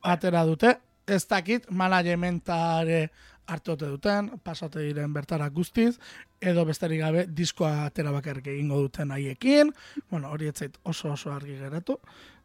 atera 0.06 0.44
dute, 0.46 0.76
ez 1.10 1.24
dakit 1.26 1.66
managementare 1.74 3.08
hartu 3.50 3.72
ote 3.74 3.86
duten, 3.90 4.28
pasate 4.46 4.80
diren 4.86 5.12
bertara 5.12 5.48
guztiz, 5.50 5.96
edo 6.40 6.64
besterik 6.68 7.00
gabe 7.02 7.24
diskoa 7.26 7.86
atera 7.88 8.12
bakarrik 8.14 8.46
egingo 8.52 8.78
duten 8.84 9.10
haiekin, 9.10 9.72
bueno, 10.10 10.30
hori 10.30 10.46
ez 10.50 10.54
zait 10.62 10.76
oso 10.84 11.10
oso 11.12 11.32
argi 11.34 11.56
geratu, 11.58 11.98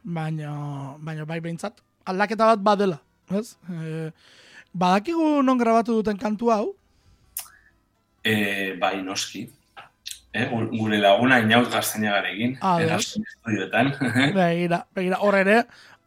baina, 0.03 0.53
baina 0.99 1.25
bai 1.29 1.39
behintzat, 1.45 1.79
aldaketa 2.05 2.47
bat 2.53 2.63
badela, 2.65 2.97
ez? 3.31 3.55
E, 3.69 4.09
badakigu 4.73 5.41
non 5.45 5.57
grabatu 5.61 5.99
duten 6.01 6.17
kantu 6.17 6.51
hau, 6.51 6.73
E, 8.25 8.73
bai, 8.81 9.03
noski. 9.05 9.43
E, 10.33 10.45
gu- 10.49 10.71
gure 10.73 10.97
laguna 10.97 11.37
inaut 11.43 11.67
gaztainagarekin, 11.71 12.55
Ah, 12.61 12.79
erazten 12.81 13.21
estudioetan. 13.23 13.91
begira, 14.39 14.79
begira, 14.97 15.19
hor 15.21 15.37
ere 15.37 15.59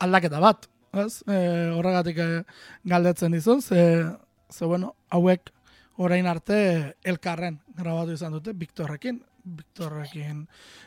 aldaketa 0.02 0.40
bat, 0.42 0.66
ez? 0.98 1.22
E, 1.30 1.38
horregatik 1.76 2.18
eh, 2.24 2.42
galdetzen 2.90 3.32
dizun, 3.38 3.62
ze, 3.62 3.78
ze 4.50 4.64
bueno, 4.64 4.94
hauek 5.10 5.52
orain 5.98 6.26
arte 6.30 6.58
elkarren 7.04 7.58
grabatu 7.76 8.14
izan 8.14 8.32
dute, 8.32 8.54
Victorrekin, 8.54 9.20
Victorrekin, 9.58 10.44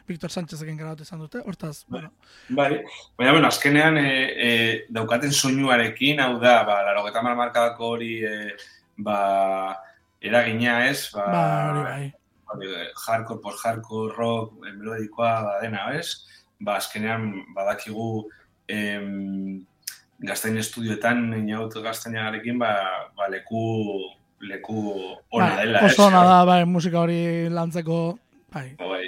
Victor 0.08 0.32
Sánchezekin 0.32 0.78
grabatu 0.80 1.04
izan 1.04 1.20
dute, 1.20 1.42
hortaz, 1.46 1.86
bueno, 1.88 2.12
Bai, 2.50 2.82
baina, 3.18 3.32
bueno, 3.32 3.48
azkenean 3.48 3.98
e, 3.98 4.12
e, 4.48 4.52
daukaten 4.90 5.34
soinuarekin, 5.34 6.22
hau 6.24 6.40
da, 6.40 6.62
ba, 6.68 6.82
laro 6.88 7.06
markadako 7.36 7.94
hori, 7.96 8.24
e, 8.24 8.56
ba, 8.98 9.78
eragina 10.22 10.88
ez, 10.88 11.12
ba, 11.14 11.26
ba, 11.28 11.46
hori 11.72 11.84
bai. 11.84 12.92
hardcore, 13.08 13.42
post-hardcore, 13.42 14.14
rock, 14.16 14.54
melodikoa 14.62 15.42
da 15.44 15.60
dena, 15.62 15.92
ez? 15.96 16.26
Ba, 16.60 16.76
azkenean, 16.78 17.46
badakigu 17.56 18.30
em, 18.68 19.66
gaztain 20.22 20.58
estudioetan, 20.62 21.26
inaut 21.40 21.74
gaztainagarekin, 21.84 22.60
ba, 22.62 22.74
ba, 23.18 23.30
leku, 23.32 23.64
leku 24.42 24.84
ona 25.32 25.48
Bai, 25.48 25.56
dela, 25.66 25.86
oso 25.88 26.06
ona 26.08 26.24
da, 26.28 26.38
bai, 26.46 26.62
musika 26.70 27.02
hori 27.02 27.50
lantzeko, 27.50 28.00
bai, 28.54 28.68
Bai, 28.80 29.04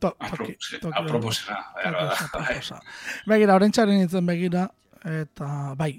to, 0.00 0.12
toki, 0.30 0.56
toki, 0.78 0.94
aproposena, 0.96 1.58
bai, 1.76 1.92
Aproposa, 1.92 2.80
bai. 2.80 3.34
Begira, 3.34 3.58
orentxaren 3.60 4.00
nintzen 4.00 4.28
begira, 4.28 4.68
eta 5.04 5.50
bai, 5.78 5.92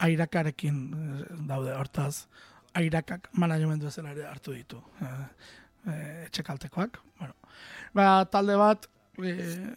airakarekin 0.00 0.80
eh, 0.96 1.24
daude, 1.48 1.74
hortaz, 1.76 2.26
airakak 2.78 3.28
managementu 3.32 3.88
ezela 3.90 4.14
ere 4.14 4.26
hartu 4.30 4.54
ditu. 4.54 4.80
Eh, 5.02 5.20
eh, 5.90 6.24
etxekaltekoak. 6.28 7.00
Bueno. 7.18 7.34
Ba, 7.96 8.24
talde 8.30 8.56
bat, 8.60 8.86
eh, 9.24 9.74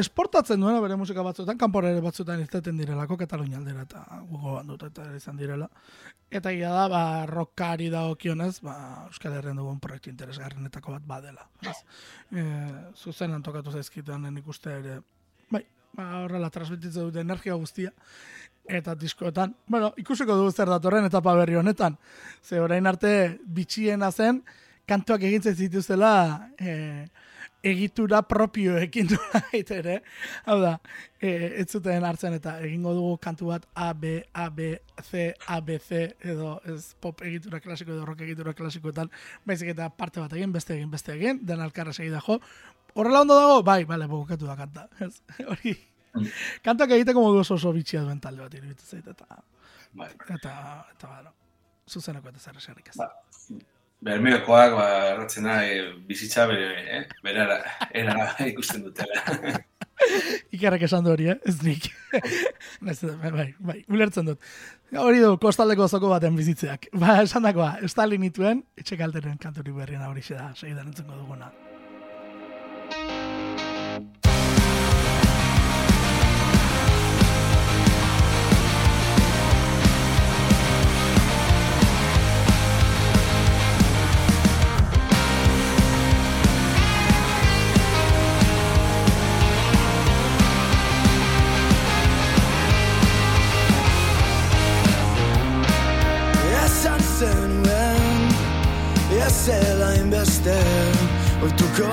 esportatzen 0.00 0.60
duena 0.60 0.80
bere 0.82 0.96
musika 0.98 1.22
batzuetan, 1.26 1.58
kanpora 1.58 1.90
ere 1.92 2.02
batzuetan 2.04 2.40
irteten 2.42 2.78
direlako, 2.80 3.16
Katalunia 3.20 3.58
aldera 3.60 3.84
eta 3.86 4.04
gugo 4.28 4.56
bandut 4.56 4.84
eta 4.88 5.06
izan 5.16 5.38
direla. 5.40 5.68
Eta 6.30 6.52
gira 6.54 6.70
da, 6.74 6.84
ba, 6.90 7.02
rockari 7.26 7.88
da 7.90 8.04
okionez, 8.12 8.60
ba, 8.62 8.74
Euskal 9.08 9.34
Herrian 9.38 9.58
dugun 9.58 9.80
proiektu 9.82 10.12
interesgarrenetako 10.12 10.94
bat 10.94 11.08
badela. 11.08 11.48
Ez? 11.66 11.78
E, 12.30 12.44
zuzen 12.94 13.34
antokatu 13.34 13.74
zaizkitan 13.74 14.28
nik 14.30 14.46
uste 14.48 14.76
ere, 14.76 15.00
bai, 15.50 15.64
ba, 15.96 16.06
horrela 16.22 16.52
transmititzen 16.54 17.08
dute 17.10 17.24
energia 17.24 17.58
guztia, 17.58 17.90
eta 18.70 18.94
diskoetan, 18.94 19.56
bueno, 19.66 19.90
ikusiko 19.98 20.36
dugu 20.38 20.52
zer 20.52 20.70
datorren 20.70 21.08
etapa 21.08 21.34
berri 21.34 21.58
honetan. 21.58 21.96
Ze 22.42 22.60
orain 22.62 22.86
arte 22.86 23.40
bitxiena 23.44 24.12
zen, 24.12 24.44
kantuak 24.86 25.26
egintzen 25.26 25.56
zituzela, 25.56 26.12
eh, 26.58 27.08
egitura 27.62 28.22
propioekin 28.22 29.08
du 29.10 29.18
ere. 29.76 30.00
Hau 30.46 30.58
da, 30.62 30.74
e, 31.20 31.30
ez 31.60 31.66
zuten 31.70 32.04
hartzen 32.04 32.34
eta 32.36 32.56
egingo 32.64 32.94
dugu 32.96 33.18
kantu 33.22 33.50
bat 33.52 33.66
A, 33.74 33.92
B, 33.92 34.22
A, 34.32 34.48
B, 34.50 34.72
C, 35.02 35.34
A, 35.46 35.60
B, 35.60 35.78
C, 35.78 36.02
edo 36.20 36.60
ez 36.64 36.94
pop 37.00 37.22
egitura 37.22 37.60
klasiko 37.60 37.92
edo 37.92 38.06
rock 38.08 38.24
egitura 38.26 38.54
klasikoetan, 38.54 39.10
baizik 39.46 39.74
eta 39.74 39.90
parte 39.90 40.20
bat 40.20 40.32
egin, 40.32 40.52
beste 40.52 40.74
egin, 40.76 40.90
beste 40.90 41.14
egin, 41.16 41.44
den 41.46 41.60
alkarra 41.60 41.92
segi 41.92 42.10
jo. 42.26 42.40
Horrela 42.94 43.20
ondo 43.22 43.36
dago, 43.38 43.62
bai, 43.62 43.84
bale, 43.84 44.06
bukatu 44.10 44.46
da 44.46 44.56
kanta. 44.56 44.88
Ez, 45.06 45.20
hori, 45.46 45.76
kantuak 46.64 46.96
egiteko 46.96 47.22
modu 47.22 47.44
oso 47.44 47.54
oso 47.54 47.72
bitxia 47.72 48.02
duen 48.02 48.20
talde 48.20 48.42
bat 48.42 48.54
iruditzen 48.54 48.98
zait, 48.98 49.12
eta, 49.14 49.42
Bai. 49.92 50.08
eta, 50.34 50.54
eta, 50.94 51.06
bueno, 51.06 51.34
zuzeneko 51.90 52.30
eta 52.30 52.38
zer 52.38 52.56
esarik 52.56 52.88
ez. 52.88 52.96
Ba, 52.98 53.10
Bermeokoak, 54.00 54.74
ba, 54.78 54.86
erratzena, 55.10 55.58
e, 55.68 55.80
bizitza 56.08 56.46
bere, 56.48 56.70
eh? 56.96 57.02
berara, 57.24 57.58
erara 57.92 58.30
ikusten 58.52 58.86
dutela. 58.86 59.20
Ikerrek 60.56 60.86
esan 60.88 61.04
du 61.04 61.12
hori, 61.12 61.28
eh? 61.28 61.36
Ez 61.46 61.58
nik. 61.62 61.90
Bai, 62.80 62.94
bai, 63.30 63.44
bai, 63.60 63.76
ulertzen 63.92 64.26
dut. 64.26 64.40
Hori 64.98 65.20
du, 65.22 65.36
kostaldeko 65.38 65.86
zoko 65.86 66.10
baten 66.10 66.34
bizitzeak. 66.34 66.88
Ba, 66.98 67.20
esan 67.22 67.46
dakoa, 67.46 67.76
Stalin 67.92 68.24
ituen, 68.26 68.64
etxe 68.80 68.98
kalteren 68.98 69.38
kanturi 69.38 69.76
berriena 69.76 70.08
hori 70.10 70.24
da, 70.32 70.50
segidan 70.56 70.88
entzengo 70.88 71.20
duguna. 71.20 71.52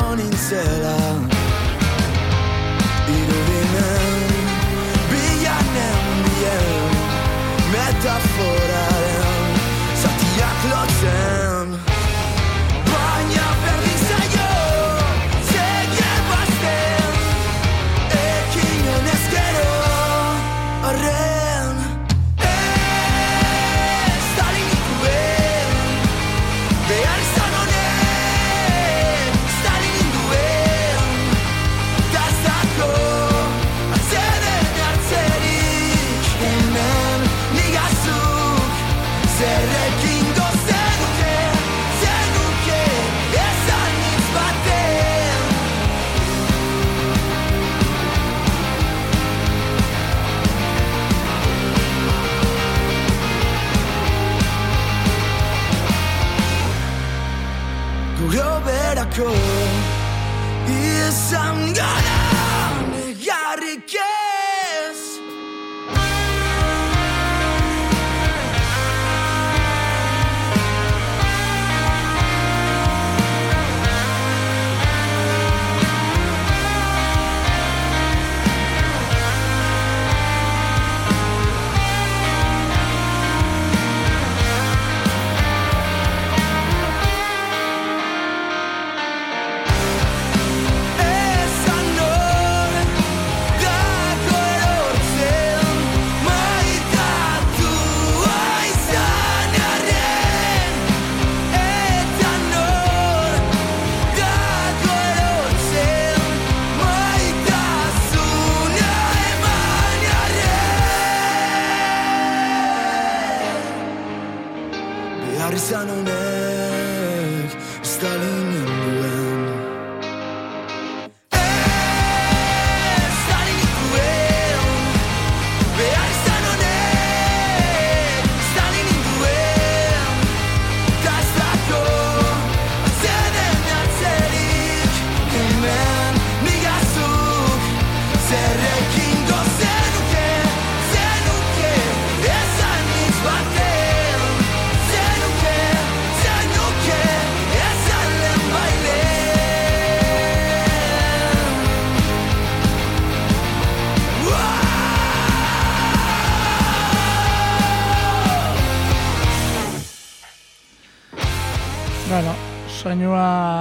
morning 0.07 0.31
till 0.31 0.85
I. 0.85 0.96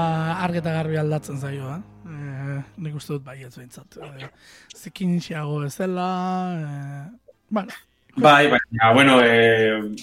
soinua 0.06 0.42
argi 0.42 0.58
eta 0.58 0.72
garbi 0.72 0.96
aldatzen 0.96 1.38
zaio, 1.38 1.70
eh? 1.70 1.82
E, 2.06 2.62
nik 2.78 2.94
uste 2.94 3.14
dut 3.14 3.24
baiet 3.24 3.54
behintzat. 3.56 3.98
E, 3.98 4.28
zikin 4.76 5.20
xeago 5.20 5.60
bezala, 5.60 6.08
e, 6.56 7.36
bueno, 7.50 7.72
Bai, 8.16 8.48
baina, 8.48 8.92
bueno, 8.94 9.20
e, 9.20 9.94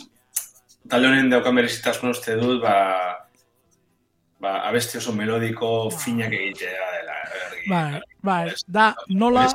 talde 0.88 1.08
honen 1.08 1.32
daukan 1.32 1.56
berezitasun 1.56 2.12
uste 2.12 2.36
dut, 2.38 2.62
ba, 2.62 3.26
ba, 4.40 4.60
abesti 4.70 4.98
oso 4.98 5.14
melodiko 5.14 5.90
finak 5.90 6.34
egitea 6.34 6.92
dela. 6.94 7.16
bai, 7.70 8.02
bai, 8.22 8.54
da 8.68 8.94
nola, 9.10 9.48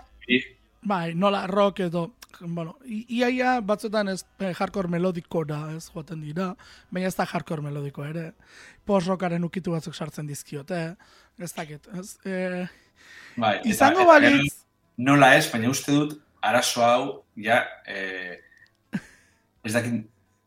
bai, 0.82 1.14
nola 1.14 1.46
rock 1.46 1.80
edo 1.86 2.17
bueno, 2.40 2.76
iaia 2.86 3.60
batzutan 3.60 4.08
ez 4.12 4.22
eh, 4.40 4.52
hardcore 4.58 4.88
melodikora 4.92 5.72
ez 5.76 5.88
joaten 5.94 6.20
dira, 6.22 6.52
baina 6.90 7.08
ez 7.08 7.14
da 7.16 7.24
hardcore 7.24 7.62
melodiko 7.64 8.04
ere. 8.04 8.32
Post-rockaren 8.88 9.44
ukitu 9.44 9.72
batzuk 9.74 9.94
sartzen 9.94 10.26
dizkiote, 10.26 10.96
ez 11.38 11.52
dakit, 11.56 11.88
ez? 11.98 12.14
E, 12.24 12.66
Bai, 13.38 13.58
izango 13.64 14.00
eta 14.04 14.12
balitz, 14.12 14.38
gero 14.38 14.64
Nola 15.10 15.34
ez, 15.38 15.44
baina 15.52 15.68
uste 15.70 15.92
dut, 15.94 16.16
arazo 16.42 16.82
hau, 16.82 17.02
ja, 17.36 17.60
eh, 17.86 18.38
ez 19.64 19.72
dakit, 19.74 20.00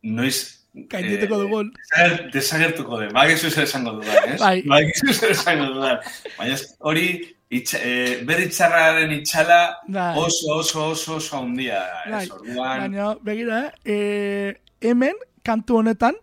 noiz... 0.04 0.40
gaindituko 0.74 1.36
eh, 1.36 1.44
dugun. 1.46 1.70
desager- 1.78 2.32
Desagertuko 2.34 3.00
den, 3.00 3.14
ba, 3.16 3.26
gizu 3.30 3.50
zer 3.52 3.64
esango 3.64 3.94
dudan, 4.00 4.34
ez? 4.34 4.40
Bai. 4.40 4.62
Ba, 4.68 4.82
gizu 4.88 5.14
zer 5.14 5.32
esango 5.36 5.70
dudan. 5.74 6.00
Baina 6.38 6.58
hori, 6.80 7.08
itxa, 7.52 7.80
eh, 7.84 8.24
berri 8.28 8.48
txarraren 8.50 9.12
itxala 9.18 9.60
Bai. 9.88 10.16
oso, 10.20 10.58
oso, 10.60 10.86
oso, 10.92 11.16
oso 11.20 11.38
handia, 11.38 11.84
Bai? 12.10 12.26
Orduan, 12.32 12.86
Baina, 12.86 13.14
begira, 13.22 13.62
eh, 13.84 14.56
hemen, 14.80 15.20
kantu 15.44 15.82
honetan, 15.82 16.16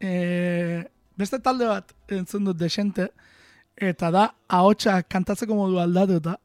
eh, 0.00 0.84
beste 1.16 1.40
talde 1.42 1.66
bat 1.66 1.92
entzun 2.08 2.44
dut 2.44 2.58
desente, 2.60 3.10
eta 3.76 4.10
da, 4.14 4.28
ahotsa 4.48 5.02
kantatzeko 5.02 5.58
modu 5.58 5.80
aldatuta, 5.82 6.38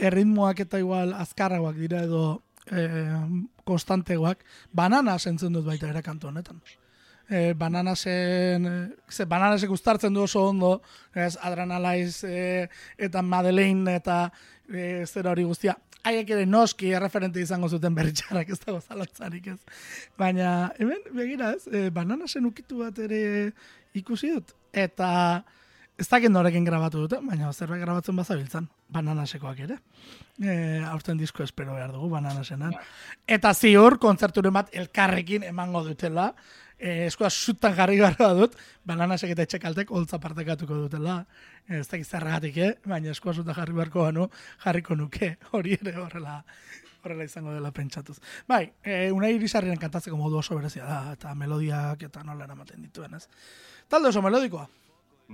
erritmoak 0.00 0.60
eta 0.66 0.80
igual 0.80 1.14
azkarragoak 1.14 1.76
dira 1.76 2.02
edo 2.08 2.42
eh, 2.70 3.16
konstantegoak, 3.64 4.44
bananas 4.72 5.26
entzun 5.30 5.54
dut 5.56 5.66
baita 5.66 5.88
ere 5.90 6.02
kantu 6.02 6.28
honetan. 6.28 6.60
Eh, 7.30 7.54
bananasen, 7.54 8.66
eh, 8.66 8.88
ze 9.08 9.24
bananasek 9.24 9.70
uztartzen 9.70 10.14
du 10.14 10.24
oso 10.24 10.48
ondo, 10.48 10.82
ez, 11.14 11.36
adrenalaiz 11.40 12.24
eh, 12.24 12.66
eta 12.98 13.22
Madeleine 13.22 13.94
eta 14.00 14.32
eh, 14.68 15.06
zera 15.06 15.30
hori 15.30 15.44
guztia. 15.46 15.76
Haiek 16.02 16.32
ere 16.32 16.46
noski 16.48 16.90
erreferente 16.96 17.38
izango 17.38 17.68
zuten 17.68 17.94
berritxarrak 17.94 18.50
ez 18.50 18.58
dago 18.64 18.80
zalantzarik 18.80 19.46
ez. 19.52 19.58
Baina, 20.18 20.72
hemen, 20.78 21.06
begira 21.14 21.52
ez, 21.54 21.68
eh, 21.70 21.88
bananasen 21.94 22.50
ukitu 22.50 22.82
bat 22.82 22.98
ere 22.98 23.22
ikusi 23.94 24.32
dut. 24.34 24.54
Eta 24.72 25.10
ez 26.00 26.08
dakit 26.08 26.32
norekin 26.32 26.64
grabatu 26.64 27.04
dute, 27.04 27.18
baina 27.22 27.52
zerbait 27.52 27.82
grabatzen 27.82 28.16
bazabiltzan, 28.16 28.68
bananasekoak 28.88 29.58
ere. 29.66 29.76
E, 30.40 30.54
aurten 30.88 31.18
disko 31.20 31.44
espero 31.44 31.74
behar 31.76 31.92
dugu, 31.92 32.08
bananasenan. 32.14 32.72
Eta 33.28 33.52
ziur, 33.52 33.98
kontzerturen 34.00 34.54
bat 34.56 34.72
elkarrekin 34.72 35.44
emango 35.50 35.84
dutela, 35.84 36.30
e, 36.80 37.06
eskoa 37.06 37.30
sutan 37.30 37.74
jarri 37.76 38.00
gara 38.00 38.32
dut, 38.34 38.56
bananasek 38.88 39.34
eta 39.36 39.44
etxekaltek 39.46 39.92
holtza 39.92 40.18
partekatuko 40.22 40.82
dutela. 40.86 41.20
Ez 41.68 41.86
dakit 41.88 42.08
zergatik, 42.08 42.56
eh? 42.56 42.72
baina 42.88 43.12
eskoa 43.12 43.36
sutan 43.36 43.54
jarri 43.54 43.76
beharko 43.76 44.06
banu, 44.08 44.28
jarriko 44.64 44.96
nuke, 44.96 45.36
hori 45.56 45.76
ere 45.80 45.96
horrela 46.00 46.40
horrela 47.00 47.24
izango 47.24 47.54
dela 47.54 47.70
pentsatuz. 47.72 48.18
Bai, 48.48 48.66
e, 48.84 49.08
unai 49.14 49.32
irisarriren 49.36 49.80
kantatzeko 49.80 50.18
modu 50.20 50.40
oso 50.42 50.58
berezia 50.58 50.84
da, 50.84 51.00
eta 51.16 51.32
melodiak 51.34 52.02
eta 52.10 52.24
nola 52.26 52.44
eramaten 52.44 52.82
dituen, 52.84 53.16
ez? 53.16 53.24
Talde 53.88 54.12
oso 54.12 54.20
melodikoa. 54.24 54.66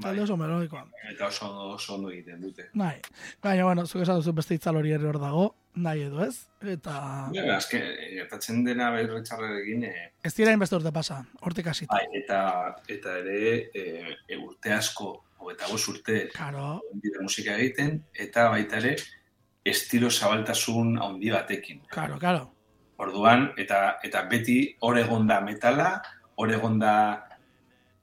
Talde 0.02 0.22
oso 0.22 0.36
melodikoa. 0.36 0.84
eta 1.10 1.26
oso 1.26 1.46
oso 1.74 1.94
ondo 1.94 2.10
egiten 2.10 2.40
dute. 2.40 2.68
Bai, 2.74 2.96
baina, 3.42 3.64
bueno, 3.64 3.86
zuk 3.86 4.02
esan 4.02 4.16
duzu 4.20 4.32
beste 4.32 4.54
itzal 4.54 4.76
hori 4.76 4.92
ere 4.92 5.06
hor 5.08 5.18
dago, 5.20 5.54
nahi 5.74 6.02
edo 6.06 6.24
ez, 6.24 6.46
eta 6.62 7.28
Ja, 7.34 7.44
azken, 7.56 7.82
eh, 7.82 8.10
gertatzen 8.18 8.64
dena 8.64 8.90
berri 8.90 9.22
txarrarekin, 9.22 9.84
eh, 9.84 10.10
ez 10.24 10.34
dira 10.34 10.52
inbeste 10.52 10.76
urte 10.76 10.92
pasa, 10.92 11.24
hortik 11.40 11.66
hasita. 11.66 11.94
bai, 11.94 12.06
eta, 12.22 12.40
eta 12.88 13.18
ere 13.18 13.70
e, 13.74 14.16
e, 14.28 14.36
urte 14.36 14.72
asko, 14.72 15.12
hogeita 15.38 15.68
bost 15.70 15.88
urte, 15.88 16.28
Karo, 16.34 16.80
dira 17.02 17.22
musika 17.22 17.56
egiten, 17.56 18.02
eta 18.14 18.48
baita 18.50 18.76
ere, 18.82 18.96
estilo 19.64 20.10
zabaltasun 20.10 20.98
handi 21.02 21.30
batekin. 21.30 21.80
karo, 21.90 22.18
karo. 22.18 22.52
Orduan, 22.98 23.52
eta, 23.58 23.98
eta 24.02 24.22
beti 24.30 24.76
hor 24.80 24.96
egon 24.98 25.26
da 25.26 25.40
metala, 25.40 26.02
hor 26.36 26.50
egon 26.52 26.78
da 26.78 26.94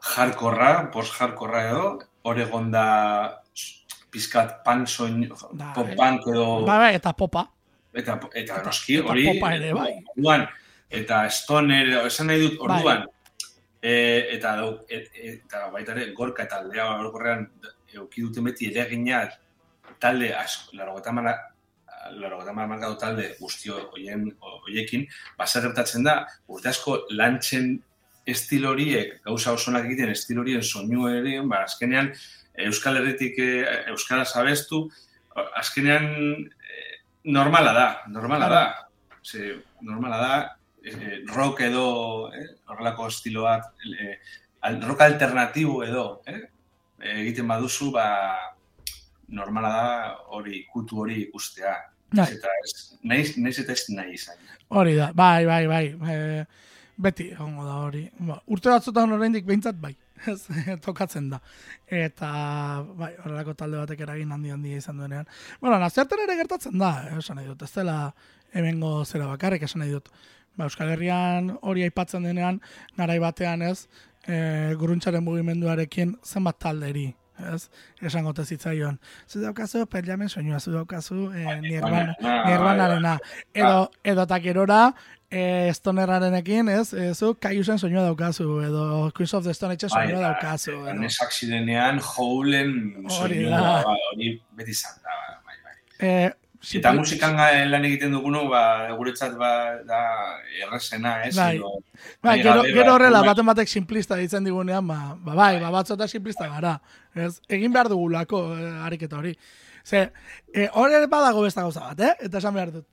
jarkorra, 0.03 0.71
post-jarkorra 0.91 1.63
edo, 1.69 1.85
hor 2.27 2.39
egon 2.39 2.71
da 2.73 2.85
pizkat 4.13 4.59
punk 4.65 4.87
soin, 4.87 5.23
Bai. 5.29 5.71
pop 5.75 5.93
punk 5.97 6.27
edo, 6.29 6.47
Bai, 6.67 6.77
bai, 6.85 6.91
eta 6.99 7.13
popa. 7.17 7.47
eta, 7.93 8.19
eta 8.33 8.61
noski 8.65 8.99
eta 8.99 9.11
hori, 9.13 9.25
popa 9.31 9.53
ere, 9.55 9.71
bai. 9.73 9.91
orduan, 10.15 10.47
eta 10.89 11.23
stoner, 11.29 11.87
edo, 11.89 12.05
esan 12.09 12.27
nahi 12.27 12.43
dut, 12.43 12.59
orduan, 12.59 13.05
e, 13.81 13.93
eta, 14.35 14.57
et, 14.89 15.09
eta 15.23 15.69
baita 15.73 15.95
ere, 15.95 16.11
gorka 16.17 16.43
eta 16.43 16.59
aldea 16.61 16.89
orokorrean 16.99 17.47
euki 17.93 18.25
duten 18.25 18.49
beti 18.49 18.69
eregina 18.71 19.23
talde 20.01 20.33
asko, 20.35 20.75
laro 20.77 20.97
gota 20.97 21.11
mara, 21.15 21.33
laro 22.11 22.41
markatu 22.53 22.97
talde 22.99 23.29
guztio 23.39 23.79
hoien, 23.93 24.27
hoiekin, 24.41 25.07
baser 25.37 25.61
gertatzen 25.67 26.03
da, 26.03 26.23
urte 26.47 26.69
asko 26.69 27.03
lantzen 27.11 27.77
estil 28.25 28.65
horiek, 28.65 29.17
gauza 29.25 29.51
osonak 29.53 29.85
egiten 29.85 30.09
estil 30.13 30.39
horien 30.39 30.63
soinu 30.63 31.07
ere, 31.11 31.39
ba, 31.47 31.63
azkenean, 31.67 32.13
Euskal 32.67 32.99
Herritik 32.99 33.39
eh, 33.41 33.83
Euskara 33.89 34.25
zabestu, 34.25 34.83
azkenean 35.57 36.05
eh, 36.45 36.99
normala 37.25 37.73
da, 37.73 37.87
normala 38.07 38.49
da. 38.49 38.63
Ze, 39.23 39.55
normala 39.81 40.17
da, 40.21 40.35
eh, 40.85 41.21
rock 41.33 41.61
edo, 41.65 42.29
eh, 42.35 42.47
horrelako 42.69 43.07
estilo 43.07 43.43
bat, 43.47 43.71
eh, 43.99 44.17
al- 44.61 44.81
rock 44.83 45.01
alternatibo 45.01 45.81
edo, 45.83 46.21
eh, 46.27 46.41
egiten 47.23 47.47
baduzu, 47.47 47.91
ba, 47.91 48.07
normala 49.27 49.69
da 49.69 50.17
hori, 50.35 50.65
kutu 50.71 50.99
hori 51.01 51.21
ikustea. 51.23 51.73
Bai. 52.13 52.27
Eta 52.35 52.51
ez, 52.63 52.73
nahiz, 53.01 53.31
nahiz 53.41 53.57
eta 53.63 53.73
ez 53.73 53.87
nahi 53.89 54.13
izan. 54.13 54.37
Hori 54.69 54.93
da, 54.95 55.11
bai, 55.17 55.45
bai, 55.49 55.65
bai. 55.67 55.85
E, 56.13 56.45
beti, 56.97 57.29
egongo 57.33 57.65
da 57.65 57.77
hori. 57.85 58.03
Ba, 58.19 58.39
urte 58.47 58.69
batzutan 58.69 59.11
oraindik 59.11 59.45
behintzat 59.45 59.79
bai. 59.81 59.95
Ez, 60.29 60.45
tokatzen 60.85 61.29
da. 61.33 61.39
Eta, 61.87 62.29
bai, 62.95 63.11
horrelako 63.23 63.55
talde 63.59 63.81
batek 63.81 64.05
eragin 64.05 64.31
handi 64.31 64.53
handi 64.53 64.75
izan 64.77 65.01
duenean. 65.01 65.27
Bueno, 65.59 65.79
nazioarten 65.81 66.21
ere 66.23 66.37
gertatzen 66.39 66.77
da, 66.79 66.93
eh, 67.09 67.17
esan 67.19 67.41
nahi 67.41 67.49
dut. 67.49 67.65
Ez 67.65 67.73
dela 67.75 67.97
hemengo 68.53 69.03
zera 69.05 69.27
bakarrik, 69.27 69.65
esan 69.67 69.83
nahi 69.83 69.91
dut. 69.91 70.09
Ba, 70.55 70.69
Euskal 70.69 70.93
Herrian 70.93 71.57
hori 71.61 71.83
aipatzen 71.83 72.23
denean, 72.23 72.61
garai 72.95 73.17
batean 73.19 73.65
ez, 73.65 73.87
e, 74.27 74.73
guruntxaren 74.79 75.23
mugimenduarekin 75.25 76.13
zenbat 76.23 76.59
talderi, 76.61 77.07
ez? 77.49 77.63
Esango 78.05 78.35
te 78.37 78.45
zitzaion. 78.45 78.99
Zu 79.27 79.41
daukazu, 79.41 79.87
perlamen 79.89 80.29
soinua, 80.29 80.59
zu 80.59 80.71
daukazu, 80.71 81.31
e, 81.33 81.57
nirvana, 81.65 82.13
Ah, 82.21 82.43
nirvanarena. 82.51 83.17
Edo, 83.53 83.89
edo 84.03 84.27
eta 84.27 84.39
gerora, 84.39 84.93
e, 85.33 85.71
stonerrarenekin, 85.73 86.69
ez? 86.69 86.93
E, 86.93 87.07
zu 87.17 87.33
kaiusen 87.41 87.79
soinua 87.81 88.03
daukazu, 88.05 88.45
edo 88.67 88.83
Queens 89.17 89.33
of 89.33 89.43
the 89.47 89.53
Stone 89.57 89.73
Age 89.73 89.89
soinua 89.89 90.21
daukazu. 90.27 90.75
Edo. 90.85 90.93
Nesak 91.01 91.33
zirenean, 91.33 91.99
joulen 91.99 92.75
Hori 93.07 93.41
soinua, 93.41 93.65
ba, 93.87 93.97
hori 94.11 94.35
beti 94.59 94.71
izan 94.77 95.01
da. 95.03 95.17
Bai, 95.49 95.57
bai. 95.65 95.75
E, 95.99 96.15
Eta 96.63 96.69
simple- 96.93 96.99
musikan 97.01 97.33
ga- 97.35 97.65
lan 97.67 97.83
egiten 97.89 98.13
dugunu, 98.15 98.45
ba, 98.47 98.61
guretzat 98.95 99.33
ba, 99.35 99.49
da 99.83 99.97
errazena, 100.63 101.17
ez? 101.27 101.33
Bai. 101.35 101.57
Edo, 101.57 101.73
Ba, 102.21 102.29
nahi 102.29 102.43
gero, 102.45 102.61
gero 102.63 102.85
ba, 102.85 102.93
horrela, 102.95 103.19
ba, 103.19 103.33
baten 103.33 103.45
batek 103.49 103.67
simplista 103.67 104.15
ditzen 104.15 104.45
digunean, 104.47 104.87
ba, 104.87 105.17
ba 105.19 105.35
bai, 105.35 105.59
ba, 105.59 105.71
batzota 105.75 106.07
simplista 106.07 106.47
gara. 106.47 106.77
Ez? 107.15 107.41
Egin 107.49 107.73
behar 107.73 107.89
dugulako 107.91 108.45
eh, 108.55 108.71
ariketa 108.87 109.17
hori. 109.19 109.35
Ze, 109.83 110.05
eh, 110.53 110.69
hor 110.73 110.89
ere 110.95 111.07
badago 111.11 111.41
besta 111.43 111.61
gauza 111.67 111.81
bat, 111.89 111.99
eh? 111.99 112.13
Eta 112.29 112.37
esan 112.39 112.53
behar 112.55 112.71
dut. 112.71 112.87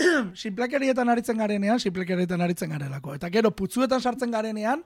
Simplekerietan 0.44 1.08
aritzen 1.12 1.38
garenean, 1.40 1.80
simplekerietan 1.80 2.40
aritzen 2.40 2.72
garelako. 2.72 3.14
Eta 3.18 3.30
gero, 3.32 3.52
putzuetan 3.56 4.00
sartzen 4.00 4.32
garenean, 4.32 4.82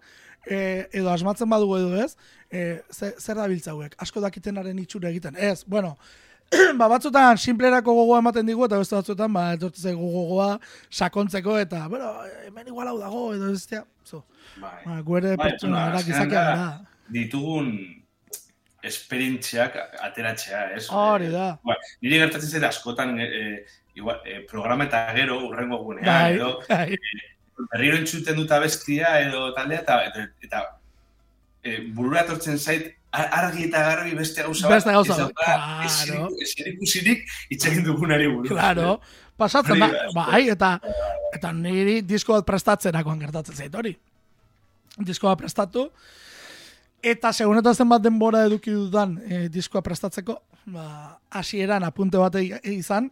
eh, 0.46 0.86
edo 0.92 1.10
asmatzen 1.12 1.50
badugu 1.50 1.78
edo 1.78 2.02
ez, 2.02 2.16
eh, 2.50 2.82
ze, 2.92 3.14
zer 3.18 3.40
da 3.40 3.48
biltzauek, 3.50 3.96
asko 3.98 4.22
dakitenaren 4.24 4.78
itxura 4.82 5.10
egiten. 5.10 5.36
Ez, 5.36 5.64
bueno, 5.64 5.96
ba, 6.80 6.88
batzutan 6.88 7.38
simplerako 7.40 7.94
gogoa 8.00 8.20
ematen 8.22 8.46
digu, 8.46 8.66
eta 8.66 8.78
beste 8.82 8.96
batzutan, 8.98 9.32
ba, 9.32 9.50
etortzen 9.56 9.98
gogoa 9.98 10.54
sakontzeko, 10.90 11.58
eta, 11.62 11.86
bueno, 11.88 12.12
hemen 12.46 12.72
igual 12.72 12.92
hau 12.92 12.98
dago, 13.00 13.26
edo 13.34 13.52
ez 13.52 13.66
da, 13.70 13.84
zo. 14.06 14.24
bai. 14.60 14.80
Ba, 14.86 15.00
guere 15.02 15.36
Bai, 15.36 15.50
pertsona 15.50 15.86
azkenean 15.92 16.08
gizakia 16.10 16.48
gara. 16.50 16.72
Ditugun 17.14 17.70
esperientziak 18.84 19.76
ateratzea, 20.04 20.66
ez? 20.76 20.84
Hori 20.92 21.30
da. 21.32 21.54
Eh, 21.54 21.70
ba, 21.70 21.76
niri 22.04 22.20
gertatzen 22.20 22.52
zait 22.52 22.66
askotan 22.68 23.16
eh, 23.22 23.64
igual, 23.94 24.20
eh, 24.24 24.40
programa 24.50 24.84
eta 24.84 25.06
gero 25.14 25.38
urrengo 25.46 25.78
gunean, 25.84 26.06
Bai, 26.06 26.34
edo 26.34 26.58
bai, 26.68 26.96
berriro 27.72 27.96
entzuten 27.96 28.36
dut 28.36 28.50
abestia 28.50 29.20
edo 29.22 29.52
taldea 29.54 29.80
eta 29.84 29.98
eta, 30.08 30.24
eta 30.42 30.62
e, 31.62 31.80
burura 31.94 32.22
etortzen 32.24 32.58
zait 32.58 32.88
ar- 33.14 33.28
argi 33.38 33.68
eta 33.68 33.82
garbi 33.86 34.14
beste 34.18 34.42
gauza 34.42 34.68
Beste 34.68 34.90
gauza 34.92 35.16
bat, 35.24 35.32
claro. 35.36 35.86
ezer- 35.86 36.42
ezer 36.42 36.72
ikusirik 36.74 37.22
hitz 37.50 37.64
egin 37.70 37.84
dugunari 37.84 38.26
buruz. 38.26 38.50
claro. 38.50 39.00
Pasatzen 39.36 39.78
da. 39.80 39.88
bai, 40.14 40.48
eta, 40.48 40.80
eta 41.34 41.52
niri 41.52 42.02
disko 42.02 42.34
bat 42.36 42.44
prestatzerakoan 42.46 43.18
gertatzen 43.18 43.56
zait 43.56 43.74
hori. 43.74 43.96
Disko 44.98 45.26
bat 45.26 45.38
prestatu, 45.40 45.88
eta 47.02 47.32
segun 47.32 47.58
eta 47.58 47.72
zenbat 47.74 48.02
denbora 48.02 48.44
eduki 48.46 48.70
dudan 48.70 49.16
e, 49.26 49.48
diskoa 49.48 49.82
prestatzeko, 49.82 50.36
ba, 50.66 51.18
hasieran 51.30 51.82
apunte 51.82 52.16
bat 52.18 52.36
e- 52.38 52.60
izan, 52.76 53.10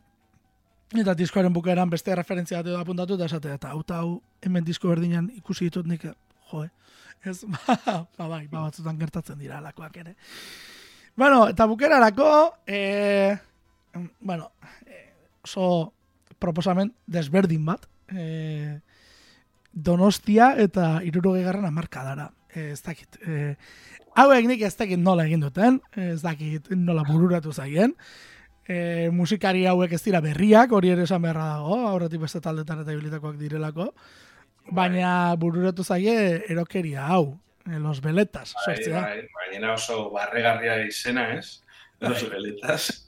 Eta 0.92 1.14
diskoaren 1.16 1.52
bukaeran 1.52 1.90
beste 1.90 2.14
referentzia 2.14 2.58
bat 2.60 2.68
edo 2.68 2.78
apuntatu 2.80 3.16
eta 3.16 3.28
esate, 3.30 3.54
eta 3.56 3.70
hau 3.72 3.82
hau 3.96 4.08
hemen 4.44 4.64
disko 4.64 4.90
berdinan 4.90 5.30
ikusi 5.38 5.70
ditut 5.70 5.86
nik, 5.88 6.04
jo, 6.50 6.64
ez, 7.24 7.38
ba, 7.54 7.76
ba, 8.18 8.26
bai, 8.28 8.46
ba, 8.50 8.66
batzutan 8.66 8.98
gertatzen 9.00 9.38
dira 9.38 9.58
alakoak 9.58 9.96
ere. 10.04 10.14
Bueno, 11.16 11.46
eta 11.48 11.66
bukerarako, 11.66 12.28
e, 12.66 13.36
bueno, 14.20 14.50
e, 14.86 15.00
oso 15.44 15.92
proposamen 16.38 16.92
desberdin 17.06 17.64
bat, 17.64 17.88
e, 18.12 18.80
Donostia 19.72 20.50
eta 20.60 20.98
irurogei 21.00 21.46
garran 21.46 21.64
amarkadara. 21.64 22.28
E, 22.52 22.72
ez 22.74 22.82
dakit. 22.84 23.16
E, 23.24 23.54
hauek 24.20 24.44
nik 24.50 24.60
ez 24.66 24.74
dakit 24.76 25.00
nola 25.00 25.24
egin 25.24 25.40
duten, 25.40 25.80
ez 25.96 26.20
dakit 26.20 26.68
nola 26.76 27.06
bururatu 27.08 27.54
zaien. 27.56 27.94
E, 28.72 29.10
musikari 29.12 29.66
hauek 29.68 29.92
ez 29.98 30.02
dira 30.06 30.20
berriak, 30.24 30.72
hori 30.72 30.92
ere 30.94 31.04
esan 31.04 31.20
beharra 31.24 31.46
dago, 31.58 31.76
aurretik 31.90 32.22
beste 32.22 32.40
taldetan 32.40 32.80
eta 32.84 32.94
ibilitakoak 32.94 33.36
direlako. 33.40 33.90
Baina 34.72 35.34
bururatu 35.36 35.84
zaie 35.84 36.14
erokeria 36.54 37.04
hau, 37.12 37.34
e, 37.66 37.78
los 37.82 38.00
beletas, 38.00 38.54
Bai, 38.54 38.76
sortzea. 38.76 39.00
bai, 39.02 39.24
gainera 39.50 39.74
oso 39.74 40.10
barregarria 40.14 40.78
izena, 40.86 41.26
ez? 41.38 41.58
Los 42.00 42.22
beletas. 42.30 43.06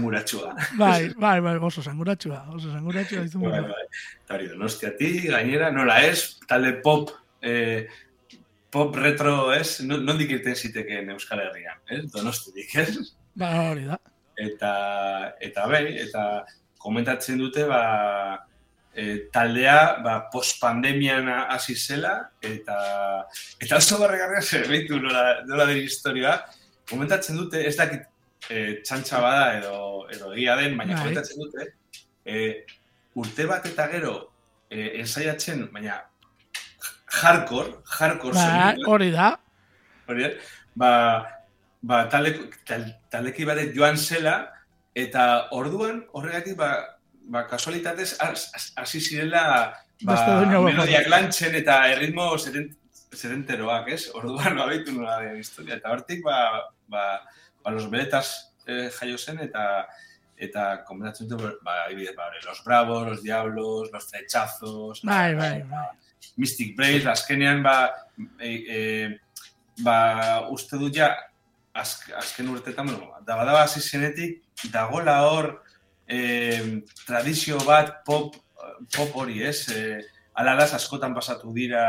muratxua. 0.00 0.54
Bai, 0.80 1.12
bai, 1.20 1.40
bai, 1.44 1.54
oso 1.60 1.82
sanguratxua, 1.84 2.38
oso 2.56 2.72
sanguratxua 2.72 3.26
izan 3.28 3.42
Bai, 3.44 3.60
bai. 3.68 3.84
Eta 4.24 4.38
hori, 4.38 4.48
donostiatik, 4.48 5.28
gainera, 5.30 5.70
nola 5.70 5.98
ez, 6.06 6.38
talde 6.48 6.72
pop, 6.82 7.10
eh, 7.42 7.86
pop 8.72 8.96
retro, 8.96 9.52
ez? 9.52 9.82
No- 9.84 10.00
Nondik 10.00 10.30
irten 10.38 10.56
zitekeen 10.56 11.10
Euskal 11.14 11.44
Herrian, 11.44 11.78
ez? 11.92 12.06
Donostitik, 12.10 12.74
ez? 12.80 13.12
Ba, 13.36 13.52
hori 13.70 13.84
da. 13.84 14.00
Eta, 14.40 14.72
eta 15.40 15.66
bai, 15.70 15.84
eta 16.02 16.44
komentatzen 16.82 17.38
dute, 17.38 17.64
ba, 17.70 17.82
e, 18.94 19.28
taldea, 19.32 20.00
ba, 20.04 20.16
post-pandemian 20.32 21.28
hasi 21.28 21.74
zela, 21.74 22.16
eta, 22.42 22.78
eta 23.62 23.78
oso 23.78 23.98
barregarria 24.02 24.42
zerbaitu 24.42 24.98
nola, 25.02 25.24
nola 25.48 25.68
den 25.70 25.82
historioa, 25.82 26.38
komentatzen 26.90 27.38
dute, 27.40 27.62
ez 27.66 27.76
dakit 27.78 28.04
e, 28.50 28.80
txantxa 28.84 29.20
bada 29.22 29.46
edo, 29.58 29.76
edo 30.14 30.32
egia 30.34 30.56
den, 30.60 30.76
baina 30.78 30.96
Bai. 30.96 31.04
komentatzen 31.04 31.42
dute, 31.42 31.68
e, 32.24 32.64
urte 33.20 33.46
bat 33.50 33.66
eta 33.70 33.88
gero 33.92 34.16
e, 34.68 35.00
ensaiatzen, 35.02 35.66
baina 35.74 36.00
hardcore, 37.22 37.78
hardcore 37.98 38.34
Ba, 38.36 38.74
hori 38.90 39.10
da. 39.14 39.32
hori, 40.10 40.28
eh? 40.28 40.34
ba, 40.74 40.90
ba 41.84 42.04
taleko, 42.08 42.46
tal, 42.66 42.84
taleki 43.12 43.44
batek 43.48 43.74
joan 43.76 43.98
zela, 44.00 44.36
eta 44.96 45.48
orduan, 45.52 46.04
horregatik, 46.16 46.56
ba, 46.56 46.70
ba 47.28 47.44
kasualitatez, 47.50 48.14
has- 48.20 48.48
has- 48.54 48.72
hasi 48.80 49.00
zirela 49.00 49.42
ba, 50.02 50.14
melodiak 50.70 51.08
lantzen 51.12 51.54
eta 51.60 51.82
erritmo 51.92 52.30
zeren, 52.38 52.70
zerenteroak, 53.14 53.88
ez? 53.94 54.08
Orduan, 54.14 54.56
ba, 54.58 54.66
behitu 54.70 54.94
nola 54.96 55.18
den 55.22 55.36
historia. 55.42 55.76
Eta 55.76 55.92
hortik, 55.92 56.22
ba, 56.24 56.38
ba, 56.88 57.04
ba 57.62 57.70
los 57.74 57.88
beletas 57.90 58.54
eh, 58.66 58.88
jaio 58.98 59.18
zen, 59.18 59.40
eta 59.44 59.86
eta 60.36 60.82
komentatzen 60.84 61.28
dute, 61.30 61.52
ba, 61.62 61.84
adibidez, 61.84 62.16
ba, 62.16 62.30
los 62.46 62.64
bravos, 62.64 63.06
los 63.08 63.22
diablos, 63.22 63.92
los 63.92 64.08
flechazos, 64.10 65.02
Bai, 65.02 65.34
bai, 65.34 65.62
bai. 65.62 65.86
Mystic 66.36 66.74
Brace, 66.76 67.06
azkenean, 67.08 67.62
ba, 67.62 67.92
e, 68.40 68.50
e, 68.50 69.18
ba, 69.84 70.48
uste 70.50 70.76
dut 70.80 70.96
ja, 70.96 71.12
azk, 71.74 72.10
azken 72.16 72.48
urtetan, 72.48 72.86
bueno, 72.86 73.10
da 73.26 73.36
badaba 73.36 73.64
hasi 73.66 73.80
zenetik, 73.80 74.42
dagola 74.72 75.18
hor, 75.26 75.62
e, 76.06 76.80
tradizio 77.06 77.58
bat 77.66 78.04
pop, 78.06 78.36
pop 78.94 79.16
hori, 79.22 79.42
ez? 79.42 79.68
E, 79.74 80.00
alalaz 80.34 80.72
askotan 80.74 81.14
pasatu 81.14 81.52
dira 81.54 81.84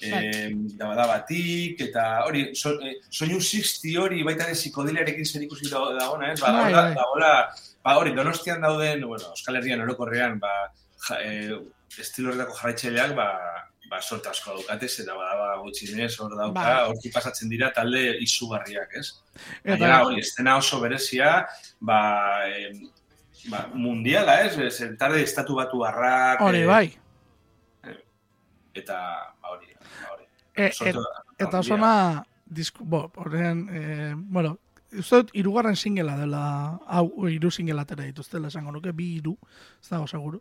e, 0.00 0.50
dabadabatik, 0.76 1.80
eta 1.88 2.24
hori, 2.26 2.50
so, 2.58 2.74
e, 2.84 2.98
soinu 3.10 3.40
60 3.40 3.96
hori 4.02 4.22
baita 4.26 4.44
ere 4.48 4.56
psikodilarekin 4.58 5.24
zer 5.28 5.42
ikusi 5.46 5.70
dago- 5.70 5.94
dagoena, 5.98 6.32
ez? 6.32 6.40
Ba, 6.40 6.52
Bai, 6.52 6.72
dagoela, 6.72 6.82
bai. 6.82 6.94
dagoela, 7.00 7.32
ba, 7.84 7.96
hori, 7.98 8.14
donostian 8.16 8.60
dauden, 8.64 9.06
bueno, 9.08 9.30
Euskal 9.36 9.56
Herrian 9.60 9.80
orokorrean, 9.86 10.38
ba, 10.40 10.52
ja, 11.08 11.18
e, 11.22 11.58
estilo 11.98 12.30
horretako 12.30 12.56
jarraitzaileak, 12.60 13.14
ba, 13.18 13.28
ba, 13.92 14.00
sorte 14.00 14.30
asko 14.30 14.56
daukatez, 14.56 14.92
eta 15.02 15.16
badaba 15.18 15.58
gutxinez 15.64 16.14
hor 16.20 16.32
dauka, 16.38 16.62
Bai. 16.62 16.88
hortik 16.88 17.12
pasatzen 17.14 17.52
dira 17.52 17.70
talde 17.76 18.02
izugarriak, 18.24 18.96
ez? 19.00 19.06
Eta, 19.34 19.74
Gainera, 19.74 20.00
hori, 20.06 20.22
estena 20.24 20.56
oso 20.60 20.80
berezia, 20.80 21.34
ba, 21.80 22.00
em, 22.48 22.80
ba, 23.52 23.66
mundiala, 23.74 24.40
ez? 24.46 24.56
Ez, 24.68 24.96
tarde 25.00 25.22
estatu 25.26 25.58
batu 25.60 25.84
harrak, 25.88 26.40
hori 26.48 26.64
bai. 26.68 26.86
eta, 28.74 28.98
ba, 29.42 29.54
hori, 29.56 29.74
ba, 29.76 30.10
hori. 30.14 30.28
E, 30.54 30.66
et, 30.70 30.76
eta 30.88 30.98
handia. 31.44 31.60
oso 31.60 31.74
ona, 31.76 31.94
disku, 32.46 32.88
bo, 32.88 33.04
horren, 33.20 33.66
e, 33.68 34.12
bueno, 34.16 34.56
uste 34.92 35.22
dut, 35.22 35.36
irugarren 35.36 35.76
singela 35.76 36.16
dela, 36.16 36.42
hau, 36.86 37.06
iru 37.28 37.50
singela 37.50 37.84
atera 37.84 38.04
dituztela 38.08 38.48
esango 38.52 38.72
nuke, 38.72 38.92
bi 38.96 39.16
iru, 39.18 39.36
ez 39.80 39.88
dago 39.92 40.08
seguru. 40.08 40.40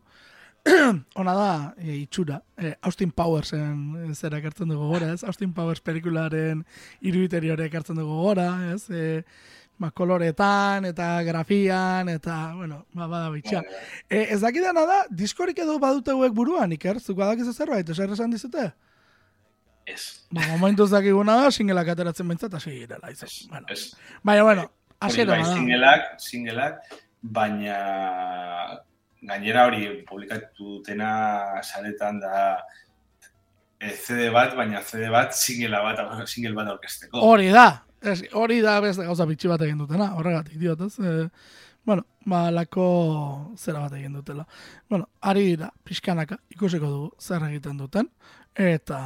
Ona 1.22 1.34
da, 1.34 1.54
e, 1.78 1.96
itxura, 2.04 2.42
e, 2.58 2.76
Austin 2.86 3.12
Powersen 3.12 4.12
zera 4.14 4.38
ekartzen 4.38 4.70
dugu 4.70 4.92
gora, 4.92 5.14
ez? 5.16 5.24
Austin 5.26 5.54
Powers 5.58 5.82
pelikularen 5.82 6.62
iruditeri 7.02 7.50
hori 7.50 7.66
ekartzen 7.66 7.98
dugu 7.98 8.20
gora, 8.22 8.48
ez? 8.74 8.84
E, 8.94 9.24
ba, 9.82 9.90
koloretan, 9.98 10.86
eta 10.92 11.08
grafian, 11.26 12.12
eta, 12.14 12.38
bueno, 12.60 12.84
ba, 12.94 13.08
bada 13.08 13.32
bitxa. 13.34 13.64
E, 14.06 14.28
ez 14.36 14.40
dakidana 14.44 14.86
da, 14.86 15.00
diskorik 15.10 15.64
edo 15.66 15.80
badute 15.82 16.14
hauek 16.14 16.38
buruan, 16.38 16.78
Iker? 16.78 17.02
Zuk 17.02 17.18
badakizu 17.18 17.56
zerbait, 17.58 17.90
eser 17.90 18.14
esan 18.14 18.38
dizute? 18.38 18.70
Ez, 19.90 20.28
Ba, 20.30 20.46
momentu 20.54 20.86
ez 20.86 20.94
dakiguna 20.94 21.40
da, 21.42 21.50
singelak 21.52 21.90
ateratzen 21.96 22.30
bintzat, 22.30 22.54
hasi 22.54 22.76
girela, 22.84 23.10
izo. 23.10 23.26
Bueno, 23.50 23.66
ez. 23.74 23.96
baina, 24.22 24.46
bueno, 24.46 24.70
hasiera 25.00 25.40
bai, 25.40 25.46
singelak, 25.58 26.08
singelak, 26.22 26.94
baina 27.22 27.80
gainera 29.22 29.66
hori 29.70 29.88
publikatu 30.08 30.78
dutena 30.78 31.62
saretan 31.62 32.20
da 32.20 32.36
e, 33.80 33.94
CD 33.94 34.30
bat, 34.34 34.56
baina 34.58 34.82
CD 34.86 35.10
bat 35.14 35.36
singela 35.38 35.82
bat, 35.86 36.02
single 36.30 36.56
bat 36.58 36.72
aurkezteko. 36.74 37.22
Hori 37.26 37.50
da, 37.54 37.84
ez, 38.02 38.22
hori 38.38 38.62
da 38.66 38.80
beste 38.84 39.06
gauza 39.08 39.28
bitxi 39.30 39.52
bat 39.52 39.62
egin 39.66 39.82
dutena, 39.82 40.12
horregatik 40.18 40.58
diot, 40.62 40.86
ez? 40.88 40.98
E, 41.00 41.30
bueno, 41.86 42.06
ba, 42.30 42.44
lako 42.54 42.86
zera 43.58 43.86
bat 43.86 43.96
egin 43.98 44.14
dutela. 44.18 44.46
Bueno, 44.90 45.10
ari 45.22 45.48
dira, 45.54 45.72
pixkanaka, 45.86 46.38
ikusiko 46.54 46.90
dugu 46.90 47.10
zer 47.22 47.46
egiten 47.50 47.80
duten, 47.82 48.10
eta, 48.58 49.00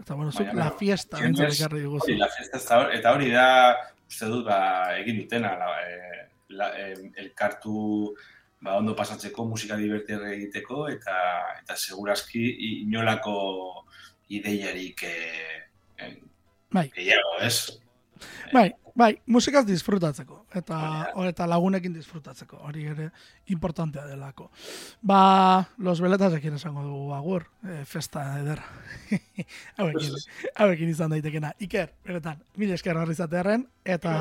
eta 0.00 0.14
bueno, 0.14 0.32
zuk 0.32 0.52
la 0.56 0.70
fiesta, 0.78 1.20
bintzat 1.20 1.52
ekarri 1.52 1.82
Hori, 1.82 1.88
diguzu. 1.88 2.16
la 2.20 2.30
fiesta 2.32 2.62
da 2.68 2.80
eta 2.94 3.12
hori 3.16 3.32
da, 3.32 3.48
uste 4.08 4.30
dut, 4.32 4.46
ba, 4.48 4.60
egin 5.00 5.20
dutena, 5.24 5.52
la, 5.60 5.74
e, 5.82 6.24
la, 6.56 6.72
e, 6.80 7.12
elkartu 7.24 8.14
ba, 8.60 8.76
ondo 8.76 8.96
pasatzeko, 8.96 9.44
musika 9.48 9.76
divertirre 9.80 10.34
egiteko, 10.36 10.86
eta 10.92 11.16
eta 11.62 11.76
segurazki 11.76 12.46
inolako 12.82 13.36
ideiarik 14.28 15.02
e, 15.06 15.16
e, 15.98 16.14
Bai. 16.72 16.88
gehiago, 16.94 17.38
ez? 17.42 17.78
Bai, 18.52 18.70
bai, 18.96 19.10
musikaz 19.26 19.64
disfrutatzeko, 19.68 20.38
eta, 20.56 20.78
eta 21.28 21.46
lagunekin 21.50 21.92
disfrutatzeko, 21.94 22.58
hori 22.68 22.86
ere 22.90 23.10
importantea 23.52 24.06
delako. 24.08 24.48
Ba, 25.02 25.66
los 25.78 26.00
beletasekin 26.00 26.56
esango 26.56 26.84
dugu 26.86 27.12
agur, 27.14 27.48
e, 27.62 27.82
festa 27.84 28.24
eder. 28.40 28.62
hauekin, 29.78 30.16
hauekin 30.54 30.94
izan 30.94 31.12
daitekena. 31.12 31.52
Iker, 31.66 31.92
beretan, 32.06 32.40
mil 32.56 32.72
esker 32.74 32.96
horri 32.96 33.18
izatearen, 33.18 33.68
eta, 33.84 34.16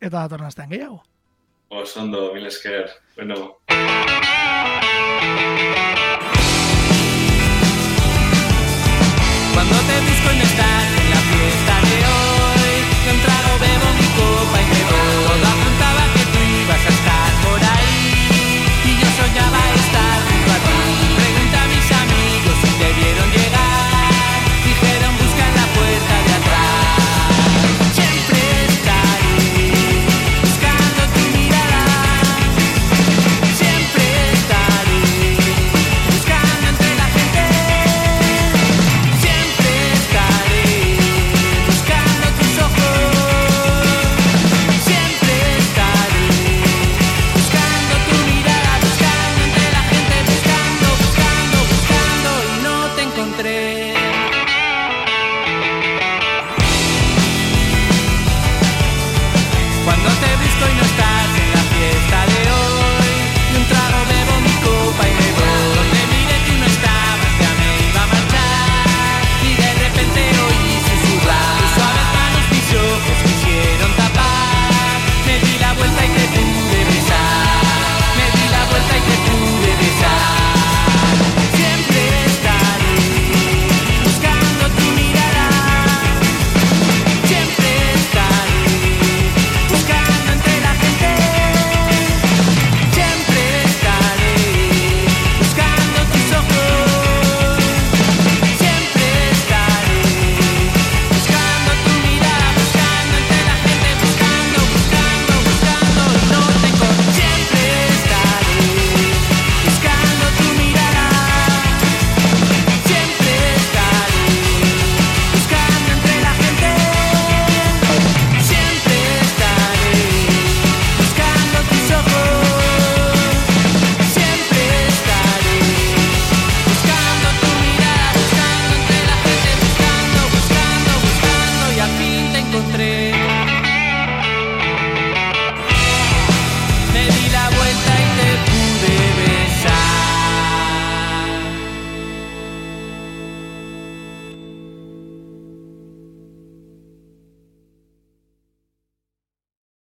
eta 0.00 0.16
datorren 0.18 0.50
astean 0.50 0.74
gehiago. 0.74 1.04
Oso 1.70 2.02
mil 2.06 2.46
esker. 2.46 2.90
Bueno. 3.14 3.58
Cuando 9.52 9.76
te 9.76 10.00
busco 10.00 10.30
en 10.30 10.40
estar 10.40 10.86
en 11.00 11.10
la 11.10 11.20
fiesta 11.30 11.74
de 11.88 11.98
hoy, 12.06 12.72
yo 13.04 13.12
un 13.12 13.20
trago 13.20 13.58
bebo 13.60 13.88
mi 13.98 14.08
copa 14.16 14.62
y 14.62 14.66
me 14.66 14.82
voy 14.84 15.67